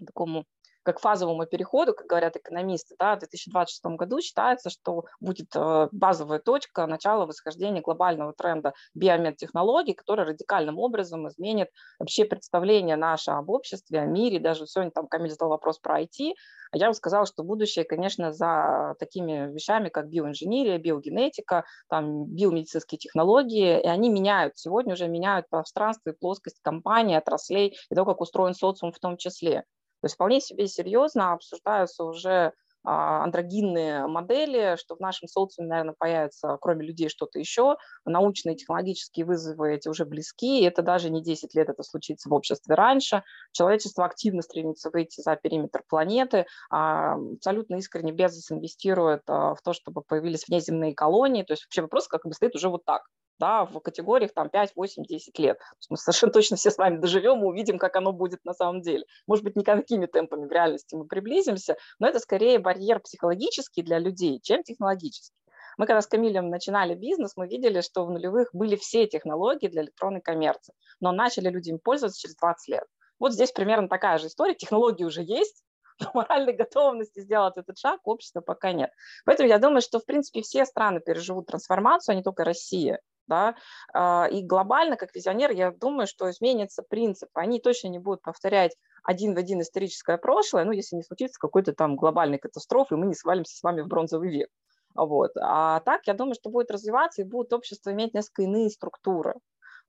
такому 0.07 0.45
как 0.89 1.01
фазовому 1.01 1.45
переходу, 1.45 1.93
как 1.93 2.07
говорят 2.07 2.37
экономисты, 2.37 2.95
да, 2.99 3.15
в 3.15 3.19
2026 3.19 3.85
году 3.99 4.23
считается, 4.23 4.71
что 4.71 5.05
будет 5.21 5.55
э, 5.55 5.89
базовая 5.93 6.39
точка 6.39 6.87
начала 6.87 7.27
восхождения 7.27 7.83
глобального 7.83 8.33
тренда 8.33 8.73
биомедтехнологий, 8.95 9.93
который 9.93 10.25
радикальным 10.25 10.79
образом 10.79 11.29
изменит 11.29 11.69
вообще 11.99 12.25
представление 12.25 12.97
наше 12.97 13.33
об 13.33 13.51
обществе, 13.51 14.01
о 14.01 14.07
мире. 14.07 14.41
Даже 14.41 14.67
сегодня 14.67 14.91
там 14.91 15.09
Камиль 15.09 15.31
задал 15.31 15.51
вопрос 15.51 15.79
про 15.79 16.01
IT, 16.01 16.33
а 16.73 16.79
я 16.79 16.89
бы 16.89 16.95
сказала, 16.95 17.27
что 17.27 17.43
будущее, 17.43 17.85
конечно, 17.85 18.33
за 18.33 18.95
такими 18.99 19.53
вещами, 19.53 19.91
как 19.91 20.09
биоинженерия, 20.09 20.79
биогенетика, 20.79 21.65
там, 21.91 22.25
биомедицинские 22.25 22.99
технологии, 22.99 23.79
и 23.79 23.87
они 23.87 24.09
меняют, 24.09 24.57
сегодня 24.57 24.95
уже 24.95 25.07
меняют 25.07 25.51
пространство 25.51 26.09
и 26.09 26.17
плоскость 26.19 26.61
компании, 26.63 27.15
отраслей 27.15 27.77
и 27.91 27.95
то, 27.95 28.07
как 28.07 28.23
устроен 28.23 28.55
социум 28.55 28.93
в 28.93 28.99
том 28.99 29.19
числе. 29.19 29.65
То 30.01 30.07
есть 30.07 30.15
вполне 30.15 30.41
себе 30.41 30.67
серьезно 30.69 31.33
обсуждаются 31.33 32.05
уже 32.05 32.53
а, 32.85 33.25
андрогинные 33.25 34.07
модели, 34.07 34.77
что 34.77 34.97
в 34.97 35.01
нашем 35.01 35.29
социуме, 35.29 35.69
наверное, 35.69 35.95
появится, 35.99 36.57
кроме 36.61 36.87
людей, 36.87 37.09
что-то 37.09 37.39
еще. 37.39 37.77
Научные 38.05 38.57
технологические 38.57 39.27
вызовы 39.27 39.75
эти 39.75 39.89
уже 39.89 40.05
близки, 40.05 40.61
и 40.61 40.65
это 40.65 40.83
даже 40.83 41.11
не 41.11 41.23
10 41.23 41.55
лет, 41.55 41.69
это 41.69 41.83
случится 41.83 42.29
в 42.29 42.33
обществе 42.33 42.75
раньше. 42.75 43.25
Человечество 43.53 44.05
активно 44.05 44.43
стремится 44.43 44.91
выйти 44.91 45.21
за 45.21 45.37
периметр 45.37 45.83
планеты, 45.89 46.47
а, 46.71 47.17
абсолютно 47.35 47.77
искренне 47.77 48.13
Безос 48.13 48.51
инвестирует 48.53 49.23
а, 49.27 49.55
в 49.55 49.61
то, 49.63 49.73
чтобы 49.73 50.03
появились 50.03 50.47
внеземные 50.47 50.95
колонии. 50.95 51.43
То 51.43 51.53
есть 51.53 51.65
вообще 51.65 51.83
вопрос 51.83 52.09
как 52.09 52.25
бы 52.25 52.33
стоит 52.33 52.55
уже 52.55 52.69
вот 52.69 52.85
так 52.85 53.03
да, 53.39 53.65
в 53.65 53.79
категориях 53.81 54.33
там 54.35 54.51
5, 54.51 54.73
8, 54.75 55.05
10 55.05 55.39
лет. 55.39 55.59
мы 55.89 55.97
совершенно 55.97 56.33
точно 56.33 56.57
все 56.57 56.71
с 56.71 56.79
вами 56.79 56.99
доживем 56.99 57.43
и 57.43 57.47
увидим, 57.47 57.79
как 57.79 57.97
оно 57.97 58.13
будет 58.13 58.45
на 58.45 58.55
самом 58.55 58.83
деле. 58.83 59.05
Может 59.27 59.45
быть, 59.45 59.57
никакими 59.57 60.07
темпами 60.07 60.47
в 60.47 60.53
реальности 60.53 60.95
мы 60.95 61.07
приблизимся, 61.07 61.77
но 61.99 62.09
это 62.09 62.19
скорее 62.19 62.59
барьер 62.59 63.01
психологический 63.01 63.83
для 63.83 63.99
людей, 63.99 64.41
чем 64.43 64.63
технологический. 64.63 65.35
Мы 65.77 65.87
когда 65.87 66.03
с 66.03 66.09
Камилем 66.09 66.51
начинали 66.51 66.95
бизнес, 66.95 67.37
мы 67.37 67.47
видели, 67.47 67.81
что 67.83 68.05
в 68.05 68.11
нулевых 68.11 68.49
были 68.53 68.75
все 68.75 69.07
технологии 69.07 69.69
для 69.69 69.83
электронной 69.83 70.21
коммерции, 70.21 70.75
но 71.01 71.13
начали 71.13 71.49
люди 71.49 71.71
им 71.71 71.79
пользоваться 71.79 72.21
через 72.21 72.35
20 72.37 72.69
лет. 72.69 72.85
Вот 73.21 73.33
здесь 73.33 73.53
примерно 73.53 73.89
такая 73.89 74.19
же 74.19 74.27
история. 74.27 74.55
Технологии 74.55 75.05
уже 75.05 75.23
есть, 75.23 75.63
но 76.01 76.11
моральной 76.15 76.53
готовности 76.53 77.21
сделать 77.21 77.57
этот 77.57 77.79
шаг 77.79 78.01
общества 78.05 78.41
пока 78.41 78.73
нет. 78.73 78.91
Поэтому 79.25 79.49
я 79.49 79.59
думаю, 79.59 79.81
что, 79.81 80.01
в 80.01 80.05
принципе, 80.05 80.43
все 80.43 80.65
страны 80.65 81.01
переживут 81.01 81.47
трансформацию, 81.47 82.15
а 82.15 82.17
не 82.17 82.25
только 82.25 82.45
Россия 82.45 83.01
да, 83.29 83.55
а, 83.93 84.27
и 84.31 84.43
глобально, 84.43 84.97
как 84.97 85.15
визионер, 85.15 85.51
я 85.53 85.71
думаю, 85.71 86.07
что 86.07 86.31
изменится 86.31 86.83
принцип. 86.83 87.29
Они 87.35 87.61
точно 87.61 87.89
не 87.89 87.99
будут 87.99 88.23
повторять 88.23 88.77
один 89.05 89.35
в 89.35 89.39
один 89.39 89.61
историческое 89.61 90.19
прошлое, 90.19 90.65
ну, 90.65 90.73
если 90.73 90.97
не 90.97 91.03
случится 91.03 91.39
какой-то 91.39 91.73
там 91.73 91.97
глобальной 91.97 92.39
катастрофы, 92.39 92.97
мы 92.97 93.07
не 93.07 93.15
свалимся 93.15 93.57
с 93.57 93.63
вами 93.63 93.83
в 93.83 93.87
бронзовый 93.87 94.31
век. 94.31 94.51
Вот. 94.95 95.33
А 95.41 95.81
так, 95.81 96.07
я 96.07 96.15
думаю, 96.15 96.35
что 96.35 96.51
будет 96.51 96.71
развиваться, 96.71 97.23
и 97.23 97.25
будет 97.25 97.53
общество 97.53 97.93
иметь 97.93 98.15
несколько 98.15 98.43
иные 98.43 98.71
структуры. 98.71 99.35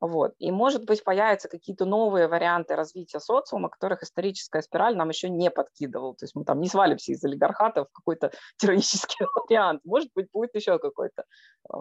Вот. 0.02 0.34
И, 0.40 0.50
может 0.52 0.86
быть, 0.86 1.04
появятся 1.04 1.50
какие-то 1.50 1.86
новые 1.86 2.28
варианты 2.28 2.76
развития 2.76 3.20
социума, 3.20 3.70
которых 3.70 4.02
историческая 4.02 4.62
спираль 4.62 4.96
нам 4.96 5.10
еще 5.10 5.30
не 5.30 5.52
подкидывала. 5.52 6.16
То 6.16 6.24
есть 6.24 6.36
мы 6.36 6.46
там 6.46 6.62
не 6.62 6.70
свалимся 6.70 7.12
из 7.12 7.24
олигархата 7.24 7.84
в 7.84 7.92
какой-то 7.92 8.32
тиранический 8.58 9.26
вариант. 9.50 9.82
Может 9.84 10.10
быть, 10.16 10.28
будет 10.32 10.56
еще 10.56 10.80
какой-то 10.80 11.26
э, 11.74 11.78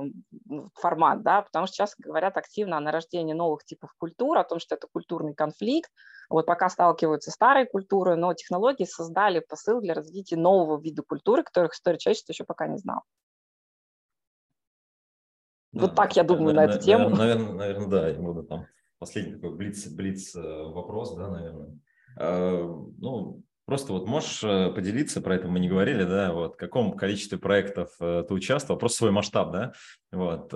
формат, 0.75 1.23
да, 1.23 1.43
потому 1.43 1.67
что 1.67 1.77
сейчас 1.77 1.95
говорят 1.97 2.37
активно 2.37 2.77
о 2.77 2.81
нарождении 2.81 3.35
новых 3.35 3.65
типов 3.65 3.95
культур, 3.99 4.37
о 4.37 4.45
том, 4.45 4.59
что 4.59 4.75
это 4.75 4.89
культурный 4.93 5.35
конфликт. 5.35 5.91
Вот 6.29 6.45
пока 6.45 6.69
сталкиваются 6.69 7.31
старые 7.31 7.67
культуры, 7.67 8.17
но 8.17 8.35
технологии 8.35 8.85
создали 8.85 9.41
посыл 9.41 9.81
для 9.81 9.95
развития 9.95 10.37
нового 10.37 10.81
вида 10.81 11.03
культуры, 11.03 11.45
которых 11.45 11.75
история 11.75 11.99
человечества 11.99 12.33
еще 12.33 12.45
пока 12.45 12.67
не 12.67 12.79
знала. 12.79 13.03
Вот 15.73 15.95
так 15.95 16.17
я 16.17 16.25
думаю 16.25 16.55
на 16.55 16.65
эту 16.65 16.79
тему. 16.79 17.11
Наверное, 17.11 17.53
наверное, 17.53 17.89
да, 17.89 18.09
я 18.09 18.19
буду 18.19 18.43
там 18.43 18.67
последний 18.99 19.35
такой 19.35 19.55
блиц, 19.55 19.87
блиц 19.89 20.35
э, 20.35 20.41
вопрос, 20.41 21.15
да, 21.15 21.29
наверное. 21.29 21.79
А, 22.17 22.67
ну, 22.99 23.43
просто 23.65 23.93
вот 23.93 24.07
можешь 24.07 24.43
э, 24.43 24.71
поделиться, 24.73 25.21
про 25.21 25.37
это 25.37 25.49
мы 25.49 25.61
не 25.61 25.69
говорили, 25.69 26.05
да, 26.05 26.33
вот, 26.33 26.55
в 26.55 26.57
каком 26.57 26.97
количестве 26.97 27.39
проектов 27.39 27.91
э, 28.01 28.25
ты 28.27 28.35
участвовал, 28.35 28.79
просто 28.79 28.99
свой 28.99 29.11
масштаб, 29.11 29.53
да, 29.53 29.73
вот, 30.11 30.53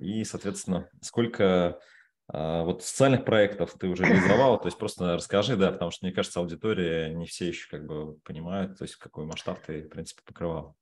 и, 0.00 0.24
соответственно, 0.24 0.88
сколько 1.00 1.78
вот 2.26 2.82
социальных 2.82 3.26
проектов 3.26 3.74
ты 3.78 3.86
уже 3.86 4.04
реализовал, 4.04 4.58
то 4.58 4.68
есть 4.68 4.78
просто 4.78 5.14
расскажи, 5.14 5.58
да, 5.58 5.70
потому 5.70 5.90
что, 5.90 6.06
мне 6.06 6.14
кажется, 6.14 6.40
аудитория 6.40 7.12
не 7.12 7.26
все 7.26 7.48
еще 7.48 7.68
как 7.68 7.84
бы 7.84 8.14
понимают, 8.24 8.78
то 8.78 8.84
есть 8.84 8.96
какой 8.96 9.26
масштаб 9.26 9.58
ты, 9.60 9.82
в 9.82 9.90
принципе, 9.90 10.22
покрывал. 10.24 10.74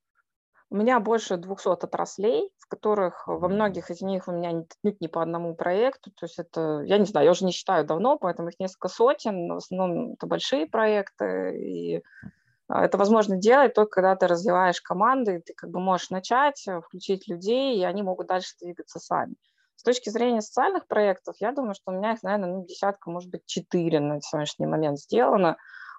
У 0.73 0.75
меня 0.75 0.99
больше 0.99 1.37
200 1.37 1.83
отраслей, 1.83 2.49
в 2.57 2.67
которых 2.67 3.27
во 3.27 3.47
многих 3.47 3.91
из 3.91 4.01
них 4.01 4.27
у 4.27 4.31
меня 4.31 4.53
нет 4.81 4.99
ни 5.01 5.05
по 5.05 5.21
одному 5.21 5.53
проекту. 5.53 6.09
То 6.09 6.25
есть 6.25 6.39
это, 6.39 6.81
я 6.87 6.97
не 6.97 7.05
знаю, 7.05 7.25
я 7.25 7.31
уже 7.31 7.45
не 7.45 7.51
считаю 7.51 7.85
давно, 7.85 8.17
поэтому 8.17 8.49
их 8.49 8.59
несколько 8.59 8.87
сотен. 8.87 9.45
Но 9.45 9.53
в 9.53 9.57
основном 9.57 10.13
это 10.13 10.25
большие 10.25 10.65
проекты. 10.65 11.59
И 11.63 12.03
а, 12.67 12.83
это 12.83 12.97
возможно 12.97 13.37
делать 13.37 13.75
только 13.75 13.91
когда 13.91 14.15
ты 14.15 14.25
развиваешь 14.25 14.81
команды, 14.81 15.43
ты 15.45 15.53
как 15.53 15.69
бы 15.69 15.79
можешь 15.79 16.09
начать, 16.09 16.67
э, 16.67 16.81
включить 16.81 17.27
людей, 17.27 17.77
и 17.77 17.83
они 17.83 18.01
могут 18.01 18.25
дальше 18.25 18.55
двигаться 18.59 18.97
сами. 18.97 19.35
С 19.75 19.83
точки 19.83 20.09
зрения 20.09 20.41
социальных 20.41 20.87
проектов, 20.87 21.35
я 21.39 21.51
думаю, 21.51 21.75
что 21.75 21.91
у 21.91 21.95
меня 21.95 22.13
их, 22.13 22.23
наверное, 22.23 22.49
ну, 22.49 22.65
десятка, 22.65 23.11
может 23.11 23.29
быть, 23.29 23.45
четыре 23.45 23.99
на 23.99 24.21
сегодняшний 24.21 24.65
момент 24.65 24.97
сделано. 24.97 25.55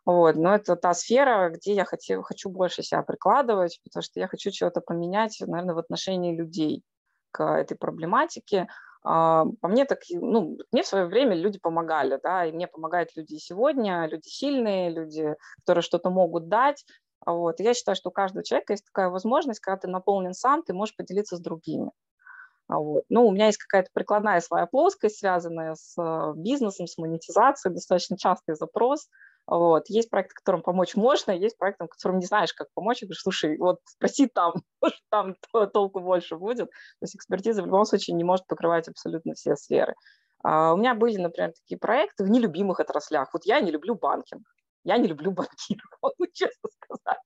Вот, 0.07 0.37
но 0.37 0.55
это 0.55 0.77
та 0.77 0.93
сфера, 0.93 1.49
где 1.49 1.73
я 1.73 1.85
хочу, 1.87 2.21
хочу 2.23 2.51
больше 2.51 2.83
себя 2.83 3.03
прикладывать, 3.03 3.81
потому 3.85 4.03
что 4.03 4.21
я 4.21 4.29
хочу 4.29 4.51
чего-то 4.51 4.83
поменять, 4.83 5.39
наверное, 5.41 5.75
в 5.75 5.79
отношении 5.79 6.37
людей 6.37 6.83
к 7.31 7.43
этой 7.43 7.77
проблематике. 7.77 8.69
А, 9.03 9.47
по 9.63 9.69
мне 9.69 9.87
так, 9.87 10.01
ну, 10.11 10.59
мне 10.73 10.83
в 10.83 10.87
свое 10.87 11.07
время 11.07 11.35
люди 11.35 11.59
помогали, 11.59 12.21
да, 12.23 12.45
и 12.45 12.53
мне 12.53 12.67
помогают 12.67 13.17
люди 13.17 13.37
сегодня, 13.37 14.07
люди 14.07 14.29
сильные, 14.29 14.91
люди, 14.91 15.37
которые 15.61 15.83
что-то 15.83 16.11
могут 16.11 16.49
дать. 16.49 16.85
Вот. 17.25 17.59
Я 17.61 17.73
считаю, 17.73 17.97
что 17.97 18.11
у 18.11 18.13
каждого 18.13 18.45
человека 18.45 18.75
есть 18.75 18.85
такая 18.85 19.09
возможность, 19.09 19.61
когда 19.61 19.79
ты 19.79 19.89
наполнен 19.89 20.35
сам, 20.35 20.63
ты 20.63 20.75
можешь 20.75 20.97
поделиться 20.97 21.37
с 21.37 21.41
другими. 21.41 21.91
Вот. 22.69 23.05
Ну, 23.09 23.27
у 23.27 23.31
меня 23.31 23.47
есть 23.47 23.59
какая-то 23.59 23.89
прикладная 23.95 24.41
своя 24.41 24.67
плоскость, 24.67 25.19
связанная 25.19 25.75
с 25.75 25.95
э, 25.99 26.33
бизнесом, 26.37 26.87
с 26.87 26.99
монетизацией, 26.99 27.75
достаточно 27.75 28.19
частый 28.19 28.55
запрос– 28.55 29.09
Вот. 29.47 29.85
Есть 29.89 30.11
проекты, 30.11 30.35
которым 30.35 30.63
помочь 30.63 30.97
можно, 30.97 31.31
есть 31.31 31.59
проекты, 31.59 31.87
которым 31.87 32.19
не 32.19 32.27
знаешь, 32.27 32.53
как 32.55 32.69
помочь. 32.75 33.03
И 33.03 33.07
говоришь, 33.07 33.23
слушай, 33.23 33.59
вот 33.59 33.81
спроси 33.85 34.27
там, 34.27 34.55
может, 34.81 34.99
там 35.11 35.35
толку 35.73 36.01
больше 36.01 36.37
будет. 36.37 36.69
То 36.69 37.03
есть 37.03 37.17
экспертиза 37.17 37.63
в 37.63 37.67
любом 37.67 37.85
случае 37.85 38.17
не 38.17 38.25
может 38.25 38.47
покрывать 38.47 38.89
абсолютно 38.89 39.35
все 39.35 39.57
сферы. 39.57 39.95
А 40.43 40.75
у 40.75 40.77
меня 40.77 40.95
были, 40.95 41.17
например, 41.17 41.53
такие 41.53 41.79
проекты 41.79 42.25
в 42.25 42.31
нелюбимых 42.31 42.81
отраслях. 42.81 43.31
Вот 43.33 43.45
я 43.45 43.61
не 43.61 43.71
люблю 43.71 43.95
банкинг, 43.95 44.47
я 44.85 44.99
не 44.99 45.09
люблю 45.09 45.31
банкиров, 45.33 45.91
могу 46.03 46.27
честно 46.33 46.69
сказать. 46.71 47.19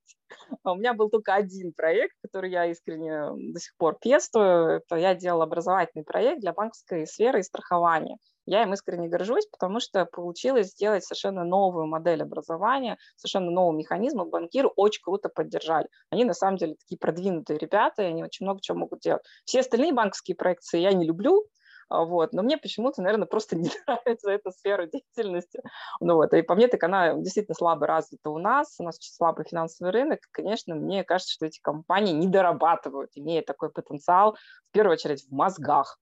А 0.62 0.72
у 0.72 0.76
меня 0.76 0.94
был 0.94 1.10
только 1.10 1.34
один 1.34 1.72
проект, 1.72 2.14
который 2.22 2.50
я 2.50 2.66
искренне 2.66 3.52
до 3.52 3.60
сих 3.60 3.76
пор 3.76 3.98
пестую. 4.00 4.78
Это 4.78 4.96
я 4.96 5.14
делала 5.14 5.44
образовательный 5.44 6.04
проект 6.04 6.40
для 6.40 6.52
банковской 6.52 7.06
сферы 7.06 7.40
и 7.40 7.42
страхования. 7.42 8.18
Я 8.48 8.62
им 8.62 8.72
искренне 8.72 9.08
горжусь, 9.08 9.46
потому 9.46 9.78
что 9.78 10.06
получилось 10.06 10.68
сделать 10.68 11.04
совершенно 11.04 11.44
новую 11.44 11.86
модель 11.86 12.22
образования, 12.22 12.96
совершенно 13.16 13.50
новый 13.50 13.76
механизм, 13.76 14.22
и 14.22 14.30
банкиры 14.30 14.68
очень 14.74 15.02
круто 15.02 15.28
поддержали. 15.28 15.86
Они 16.08 16.24
на 16.24 16.32
самом 16.32 16.56
деле 16.56 16.76
такие 16.76 16.98
продвинутые 16.98 17.58
ребята, 17.58 18.02
и 18.02 18.06
они 18.06 18.24
очень 18.24 18.46
много 18.46 18.62
чего 18.62 18.78
могут 18.78 19.00
делать. 19.00 19.22
Все 19.44 19.60
остальные 19.60 19.92
банковские 19.92 20.34
проекты 20.34 20.78
я 20.78 20.94
не 20.94 21.04
люблю, 21.04 21.46
а, 21.90 22.04
вот. 22.04 22.32
Но 22.32 22.42
мне 22.42 22.56
почему-то, 22.56 23.02
наверное, 23.02 23.26
просто 23.26 23.56
не 23.56 23.70
нравится 23.86 24.30
эта 24.30 24.50
сфера 24.50 24.86
деятельности. 24.86 25.60
Ну, 26.00 26.14
вот. 26.14 26.32
И 26.32 26.40
по 26.40 26.54
мне, 26.54 26.68
так 26.68 26.82
она 26.84 27.14
действительно 27.14 27.54
слабо 27.54 27.86
развита 27.86 28.30
у 28.30 28.38
нас, 28.38 28.76
у 28.78 28.82
нас 28.82 28.96
очень 28.96 29.12
слабый 29.12 29.44
финансовый 29.46 29.90
рынок. 29.90 30.20
Конечно, 30.30 30.74
мне 30.74 31.04
кажется, 31.04 31.34
что 31.34 31.44
эти 31.44 31.60
компании 31.60 32.12
не 32.12 32.28
дорабатывают, 32.28 33.10
имея 33.14 33.42
такой 33.42 33.70
потенциал, 33.70 34.36
в 34.70 34.72
первую 34.72 34.94
очередь, 34.94 35.26
в 35.28 35.32
мозгах. 35.32 35.98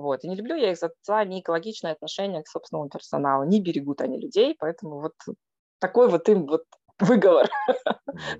Вот. 0.00 0.24
И 0.24 0.28
не 0.28 0.36
люблю 0.36 0.56
я 0.56 0.72
их 0.72 0.78
за, 0.78 0.90
неэкологичное 1.24 1.92
отношение 1.92 2.42
к 2.42 2.48
собственному 2.48 2.88
персоналу. 2.88 3.44
Не 3.44 3.60
берегут 3.60 4.00
они 4.00 4.18
людей, 4.18 4.56
поэтому 4.58 5.00
вот 5.00 5.14
такой 5.78 6.08
вот 6.08 6.28
им 6.28 6.46
вот 6.46 6.64
выговор. 6.98 7.48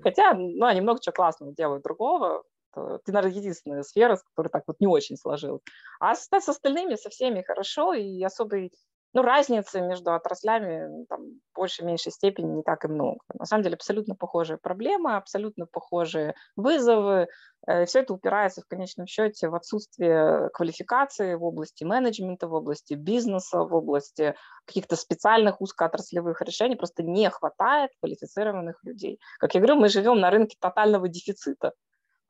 Хотя, 0.03 0.33
ну, 0.33 0.65
они 0.65 0.81
много 0.81 1.01
чего 1.01 1.13
классного 1.13 1.53
делают 1.53 1.83
другого, 1.83 2.43
ты, 2.73 3.11
наверное, 3.11 3.37
единственная 3.37 3.83
сфера, 3.83 4.15
с 4.15 4.23
которой 4.23 4.49
так 4.49 4.63
вот 4.67 4.79
не 4.79 4.87
очень 4.87 5.17
сложилось. 5.17 5.61
А 5.99 6.15
с, 6.15 6.27
с 6.31 6.49
остальными, 6.49 6.95
со 6.95 7.09
всеми 7.09 7.41
хорошо, 7.41 7.93
и 7.93 8.21
особой 8.23 8.71
ну, 9.13 9.21
разницы 9.23 9.81
между 9.81 10.13
отраслями 10.13 11.05
там, 11.09 11.21
в 11.51 11.55
большей 11.55 11.85
меньшей 11.85 12.11
степени 12.11 12.57
не 12.57 12.63
так 12.63 12.85
и 12.85 12.87
много. 12.87 13.19
На 13.33 13.45
самом 13.45 13.63
деле 13.63 13.75
абсолютно 13.75 14.15
похожие 14.15 14.57
проблемы, 14.57 15.15
абсолютно 15.15 15.65
похожие 15.65 16.35
вызовы. 16.55 17.27
Э, 17.67 17.85
Все 17.85 17.99
это 18.01 18.13
упирается 18.13 18.61
в 18.61 18.67
конечном 18.67 19.07
счете 19.07 19.49
в 19.49 19.55
отсутствие 19.55 20.49
квалификации 20.53 21.33
в 21.33 21.43
области 21.43 21.83
менеджмента, 21.83 22.47
в 22.47 22.53
области 22.53 22.93
бизнеса, 22.93 23.63
в 23.63 23.73
области 23.73 24.35
каких-то 24.65 24.95
специальных 24.95 25.59
узкоотраслевых 25.59 26.41
решений. 26.41 26.75
Просто 26.75 27.01
не 27.01 27.29
хватает 27.29 27.89
квалифицированных 27.99 28.83
людей. 28.83 29.19
Как 29.39 29.55
я 29.55 29.59
говорю, 29.61 29.75
мы 29.79 29.89
живем 29.89 30.19
на 30.19 30.29
рынке 30.29 30.55
тотального 30.59 31.07
дефицита 31.07 31.73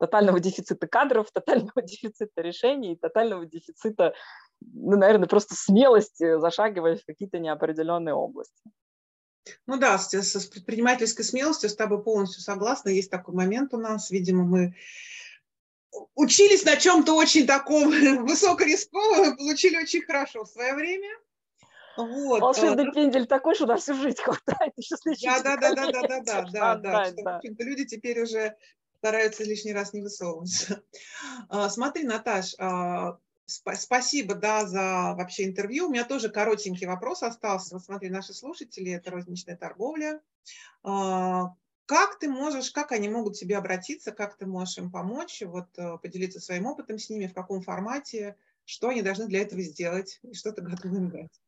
тотального 0.00 0.40
дефицита 0.40 0.88
кадров, 0.88 1.30
тотального 1.30 1.72
дефицита 1.82 2.40
решений, 2.40 2.96
тотального 2.96 3.44
дефицита, 3.46 4.14
ну, 4.60 4.96
наверное, 4.96 5.28
просто 5.28 5.54
смелости 5.54 6.38
зашагивать 6.38 7.02
в 7.02 7.06
какие-то 7.06 7.38
неопределенные 7.38 8.14
области. 8.14 8.62
Ну 9.66 9.78
да, 9.78 9.98
с, 9.98 10.12
с 10.12 10.46
предпринимательской 10.46 11.22
смелостью 11.22 11.70
с 11.70 11.76
тобой 11.76 12.02
полностью 12.02 12.42
согласна. 12.42 12.90
Есть 12.90 13.10
такой 13.10 13.34
момент 13.34 13.72
у 13.74 13.78
нас, 13.78 14.10
видимо, 14.10 14.44
мы 14.44 14.74
учились 16.14 16.64
на 16.64 16.76
чем-то 16.76 17.14
очень 17.14 17.46
таком 17.46 17.90
высокорисковом 18.26 19.36
получили 19.36 19.76
очень 19.76 20.02
хорошо 20.02 20.44
в 20.44 20.48
свое 20.48 20.74
время. 20.74 21.08
Вот. 21.96 22.40
Волшебный 22.40 22.88
э, 22.88 22.92
пендель 22.92 23.26
такой, 23.26 23.54
что 23.54 23.66
на 23.66 23.76
всю 23.76 23.94
жизнь 23.94 24.20
хватает. 24.22 24.72
Да, 25.24 25.42
да, 25.42 25.56
да, 25.56 25.74
да, 25.74 25.90
да, 25.90 26.02
да, 26.02 26.20
да, 26.20 26.42
да, 26.42 27.10
да, 27.10 27.10
да. 27.10 27.40
Люди 27.42 27.84
теперь 27.84 28.22
уже 28.22 28.56
стараются 28.98 29.44
лишний 29.44 29.72
раз 29.72 29.92
не 29.92 30.02
высовываться. 30.02 30.82
А, 31.48 31.68
смотри, 31.68 32.04
Наташ, 32.04 32.54
а, 32.58 33.18
спасибо 33.50 34.34
да, 34.34 34.66
за 34.66 35.14
вообще 35.16 35.44
интервью. 35.44 35.86
У 35.86 35.90
меня 35.90 36.04
тоже 36.04 36.28
коротенький 36.28 36.86
вопрос 36.86 37.22
остался. 37.22 37.74
Вот 37.74 37.84
смотри, 37.84 38.10
наши 38.10 38.32
слушатели– 38.32 38.92
это 38.92 39.10
розничная 39.10 39.56
торговля. 39.56 40.20
А, 40.82 41.54
как 41.86 42.18
ты 42.18 42.28
можешь, 42.28 42.70
как 42.70 42.92
они 42.92 43.08
могут 43.08 43.34
тебе 43.34 43.56
обратиться, 43.56 44.12
как 44.12 44.36
ты 44.36 44.46
можешь 44.46 44.78
им 44.78 44.90
помочь, 44.90 45.42
вот 45.44 45.66
э, 45.76 45.98
поделиться 45.98 46.40
своим 46.40 46.66
опытом 46.66 46.98
с 46.98 47.10
ними, 47.10 47.26
в 47.26 47.34
каком 47.34 47.62
формате, 47.62 48.36
что 48.64 48.90
они 48.90 49.02
должны 49.02 49.26
для 49.26 49.42
этого 49.42 49.60
сделать 49.62 50.20
и 50.22 50.34
что 50.34 50.52
ты 50.52 50.62
готов 50.62 50.84
им 50.92 51.10
дать? 51.10 51.40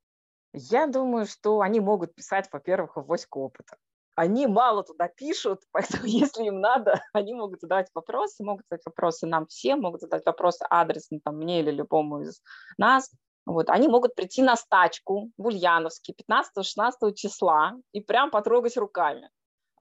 Я 0.53 0.87
думаю, 0.87 1.27
что 1.27 1.61
они 1.61 1.81
могут 1.81 2.15
писать, 2.15 2.49
во-первых, 2.53 2.97
в 2.97 3.01
авоську 3.01 3.41
опыта 3.41 3.77
они 4.15 4.47
мало 4.47 4.85
туда 4.85 5.09
пишут, 5.09 5.61
поэтому 5.73 6.05
если 6.05 6.45
им 6.45 6.61
надо, 6.61 7.01
они 7.13 7.35
могут 7.35 7.61
задавать 7.61 7.89
вопросы, 7.95 8.45
могут 8.45 8.67
задать 8.69 8.85
вопросы 8.85 9.27
нам 9.27 9.47
всем, 9.47 9.81
могут 9.81 10.01
задать 10.01 10.25
вопросы 10.27 10.65
адресно 10.69 11.19
там, 11.25 11.37
мне 11.37 11.61
или 11.61 11.71
любому 11.71 12.23
из 12.23 12.43
нас. 12.79 13.11
Вот, 13.45 13.71
они 13.71 13.89
могут 13.89 14.15
прийти 14.15 14.41
на 14.41 14.57
стачку 14.57 15.31
в 15.37 15.47
Ульяновске 15.47 16.15
15-16 16.15 17.15
числа 17.15 17.73
и 17.93 18.01
прям 18.01 18.31
потрогать 18.31 18.77
руками. 18.77 19.31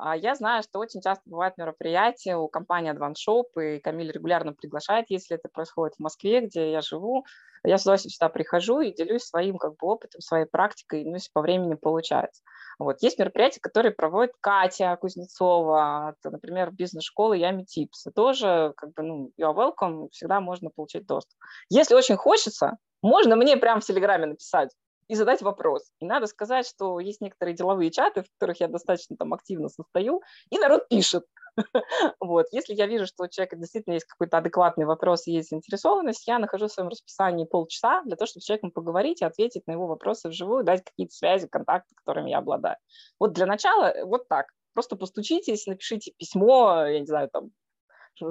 А 0.03 0.17
я 0.17 0.33
знаю, 0.33 0.63
что 0.63 0.79
очень 0.79 0.99
часто 0.99 1.21
бывают 1.29 1.59
мероприятия 1.59 2.35
у 2.35 2.47
компании 2.47 2.91
Advance 2.91 3.17
Shop, 3.27 3.45
и 3.61 3.79
Камиль 3.79 4.11
регулярно 4.11 4.51
приглашает, 4.51 5.05
если 5.09 5.37
это 5.37 5.47
происходит 5.47 5.95
в 5.95 5.99
Москве, 5.99 6.41
где 6.41 6.71
я 6.71 6.81
живу. 6.81 7.23
Я 7.63 7.77
с 7.77 7.83
удовольствием 7.83 8.11
сюда 8.11 8.29
прихожу 8.29 8.79
и 8.79 8.91
делюсь 8.91 9.21
своим 9.23 9.59
как 9.59 9.73
бы, 9.73 9.87
опытом, 9.87 10.19
своей 10.21 10.45
практикой, 10.45 11.03
ну, 11.05 11.13
если 11.13 11.29
по 11.31 11.41
времени 11.41 11.75
получается. 11.75 12.41
Вот. 12.79 13.03
Есть 13.03 13.19
мероприятия, 13.19 13.59
которые 13.59 13.91
проводит 13.91 14.33
Катя 14.41 14.97
Кузнецова, 14.99 16.15
это, 16.17 16.31
например, 16.31 16.71
бизнес-школы 16.71 17.37
Ями 17.37 17.63
Типс. 17.63 18.07
Тоже, 18.15 18.73
как 18.77 18.93
бы, 18.93 19.03
ну, 19.03 19.31
you 19.39 19.53
are 19.53 19.55
welcome, 19.55 20.09
всегда 20.09 20.41
можно 20.41 20.71
получить 20.71 21.05
доступ. 21.05 21.37
Если 21.69 21.93
очень 21.93 22.15
хочется, 22.15 22.77
можно 23.03 23.35
мне 23.35 23.55
прямо 23.55 23.81
в 23.81 23.85
Телеграме 23.85 24.25
написать 24.25 24.71
и 25.12 25.15
задать 25.15 25.41
вопрос. 25.41 25.91
И 26.00 26.06
надо 26.06 26.26
сказать, 26.26 26.65
что 26.65 27.02
есть 27.02 27.19
некоторые 27.19 27.54
деловые 27.54 27.91
чаты, 27.91 28.21
в 28.21 28.32
которых 28.39 28.62
я 28.62 28.69
достаточно 28.69 29.17
там 29.17 29.34
активно 29.34 29.67
состою, 29.67 30.21
и 30.50 30.58
народ 30.58 30.88
пишет. 30.88 31.26
Вот. 32.21 32.45
Если 32.54 32.74
я 32.74 32.88
вижу, 32.88 33.06
что 33.06 33.26
у 33.26 33.28
человека 33.28 33.58
действительно 33.58 33.95
есть 33.95 34.06
какой-то 34.06 34.38
адекватный 34.38 34.86
вопрос 34.86 35.28
и 35.28 35.34
есть 35.34 35.50
заинтересованность, 35.50 36.26
я 36.26 36.39
нахожу 36.39 36.67
в 36.67 36.71
своем 36.71 36.88
расписании 36.88 37.43
полчаса 37.43 38.02
для 38.04 38.15
того, 38.15 38.28
чтобы 38.28 38.41
с 38.41 38.45
человеком 38.45 38.71
поговорить 38.71 39.21
и 39.21 39.26
ответить 39.26 39.67
на 39.67 39.74
его 39.74 39.86
вопросы 39.86 40.30
вживую, 40.30 40.63
дать 40.63 40.86
какие-то 40.86 41.13
связи, 41.13 41.50
контакты, 41.50 41.93
которыми 41.93 42.30
я 42.30 42.38
обладаю. 42.38 42.78
Вот 43.19 43.34
для 43.34 43.45
начала 43.45 43.93
вот 44.06 44.30
так. 44.30 44.45
Просто 44.74 44.95
постучитесь, 44.95 45.67
напишите 45.67 46.13
письмо, 46.17 46.86
я 46.86 47.02
не 47.02 47.06
знаю, 47.06 47.30
там, 47.30 47.52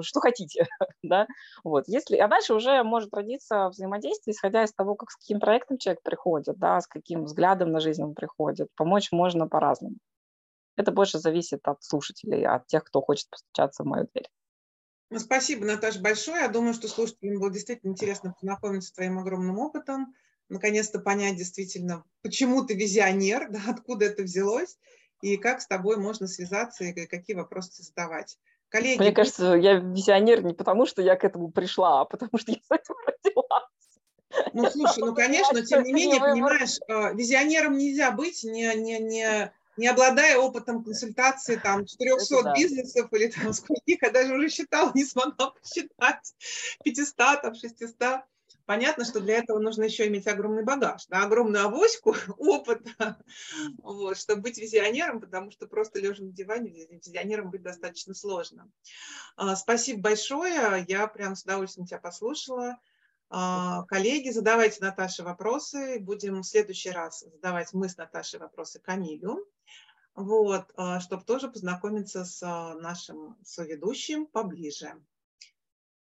что 0.01 0.19
хотите, 0.19 0.67
да, 1.03 1.27
вот, 1.63 1.85
если, 1.87 2.17
а 2.17 2.27
дальше 2.27 2.53
уже 2.53 2.83
может 2.83 3.13
родиться 3.13 3.69
взаимодействие, 3.69 4.33
исходя 4.33 4.63
из 4.63 4.73
того, 4.73 4.95
как 4.95 5.11
с 5.11 5.15
каким 5.15 5.39
проектом 5.39 5.77
человек 5.77 6.01
приходит, 6.03 6.57
да, 6.57 6.79
с 6.79 6.87
каким 6.87 7.25
взглядом 7.25 7.71
на 7.71 7.79
жизнь 7.79 8.03
он 8.03 8.13
приходит, 8.13 8.69
помочь 8.75 9.11
можно 9.11 9.47
по-разному. 9.47 9.95
Это 10.77 10.91
больше 10.91 11.19
зависит 11.19 11.59
от 11.63 11.83
слушателей, 11.83 12.45
от 12.45 12.67
тех, 12.67 12.83
кто 12.83 13.01
хочет 13.01 13.29
постучаться 13.29 13.83
в 13.83 13.87
мою 13.87 14.07
дверь. 14.13 14.29
Ну, 15.09 15.19
спасибо, 15.19 15.65
Наташа, 15.65 15.99
большое. 15.99 16.43
Я 16.43 16.47
думаю, 16.47 16.73
что 16.73 16.87
слушателям 16.87 17.39
было 17.39 17.51
действительно 17.51 17.91
интересно 17.91 18.33
познакомиться 18.33 18.89
с 18.89 18.93
твоим 18.93 19.19
огромным 19.19 19.59
опытом, 19.59 20.15
наконец-то 20.47 20.99
понять 20.99 21.35
действительно, 21.35 22.05
почему 22.21 22.63
ты 22.65 22.75
визионер, 22.75 23.47
да, 23.51 23.61
откуда 23.67 24.05
это 24.05 24.23
взялось, 24.23 24.77
и 25.21 25.37
как 25.37 25.61
с 25.61 25.67
тобой 25.67 25.97
можно 25.97 26.27
связаться, 26.27 26.83
и 26.83 27.05
какие 27.05 27.35
вопросы 27.35 27.83
задавать. 27.83 28.37
Коллеги, 28.71 28.99
Мне 28.99 29.11
кажется, 29.11 29.53
я 29.53 29.73
визионер 29.73 30.43
не 30.43 30.53
потому, 30.53 30.85
что 30.85 31.01
я 31.01 31.17
к 31.17 31.25
этому 31.25 31.51
пришла, 31.51 32.01
а 32.01 32.05
потому 32.05 32.37
что 32.37 32.53
я 32.53 32.57
с 32.69 32.71
этим 32.71 32.95
родилась. 33.05 33.69
Ну, 34.53 34.69
слушай, 34.71 34.99
ну, 34.99 35.13
конечно, 35.13 35.61
тем 35.65 35.83
не 35.83 35.91
менее, 35.91 36.21
понимаешь, 36.21 36.79
э, 36.87 37.13
визионером 37.13 37.77
нельзя 37.77 38.11
быть, 38.11 38.45
не, 38.45 38.73
не, 38.75 38.97
не, 38.99 39.51
не 39.75 39.87
обладая 39.87 40.37
опытом 40.37 40.85
консультации 40.85 41.57
там 41.57 41.85
400 41.85 42.43
да. 42.43 42.53
бизнесов 42.53 43.11
или 43.11 43.27
там 43.27 43.51
скольких, 43.51 44.01
я 44.01 44.09
даже 44.09 44.33
уже 44.33 44.47
считала, 44.47 44.89
не 44.93 45.03
смогла 45.03 45.51
посчитать, 45.51 46.33
500, 46.85 47.41
там, 47.41 47.53
600. 47.53 48.21
Понятно, 48.71 49.03
что 49.03 49.19
для 49.19 49.35
этого 49.35 49.59
нужно 49.59 49.83
еще 49.83 50.07
иметь 50.07 50.27
огромный 50.27 50.63
багаж, 50.63 51.05
да, 51.07 51.23
огромную 51.23 51.65
авоську 51.65 52.15
опыта, 52.37 53.21
вот, 53.79 54.17
чтобы 54.17 54.43
быть 54.43 54.57
визионером, 54.57 55.19
потому 55.19 55.51
что 55.51 55.67
просто 55.67 55.99
лежа 55.99 56.23
на 56.23 56.31
диване 56.31 56.87
визионером 56.89 57.51
быть 57.51 57.63
достаточно 57.63 58.13
сложно. 58.13 58.71
А, 59.35 59.57
спасибо 59.57 60.03
большое, 60.03 60.85
я 60.87 61.05
прям 61.07 61.35
с 61.35 61.43
удовольствием 61.43 61.85
тебя 61.85 61.99
послушала. 61.99 62.79
А, 63.29 63.83
коллеги, 63.87 64.29
задавайте 64.29 64.77
Наташе 64.79 65.23
вопросы. 65.23 65.99
Будем 65.99 66.39
в 66.39 66.47
следующий 66.47 66.91
раз 66.91 67.25
задавать 67.29 67.73
мы 67.73 67.89
с 67.89 67.97
Наташей 67.97 68.39
вопросы 68.39 68.79
Камилю, 68.79 69.45
вот, 70.15 70.71
а, 70.77 71.01
чтобы 71.01 71.25
тоже 71.25 71.51
познакомиться 71.51 72.23
с 72.23 72.39
нашим 72.79 73.35
соведущим 73.43 74.27
поближе. 74.27 74.93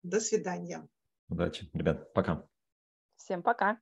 До 0.02 0.22
свидания. 0.22 0.88
Удачи, 1.28 1.70
ребят. 1.74 2.14
Пока. 2.14 2.48
Всем 3.24 3.42
пока. 3.42 3.80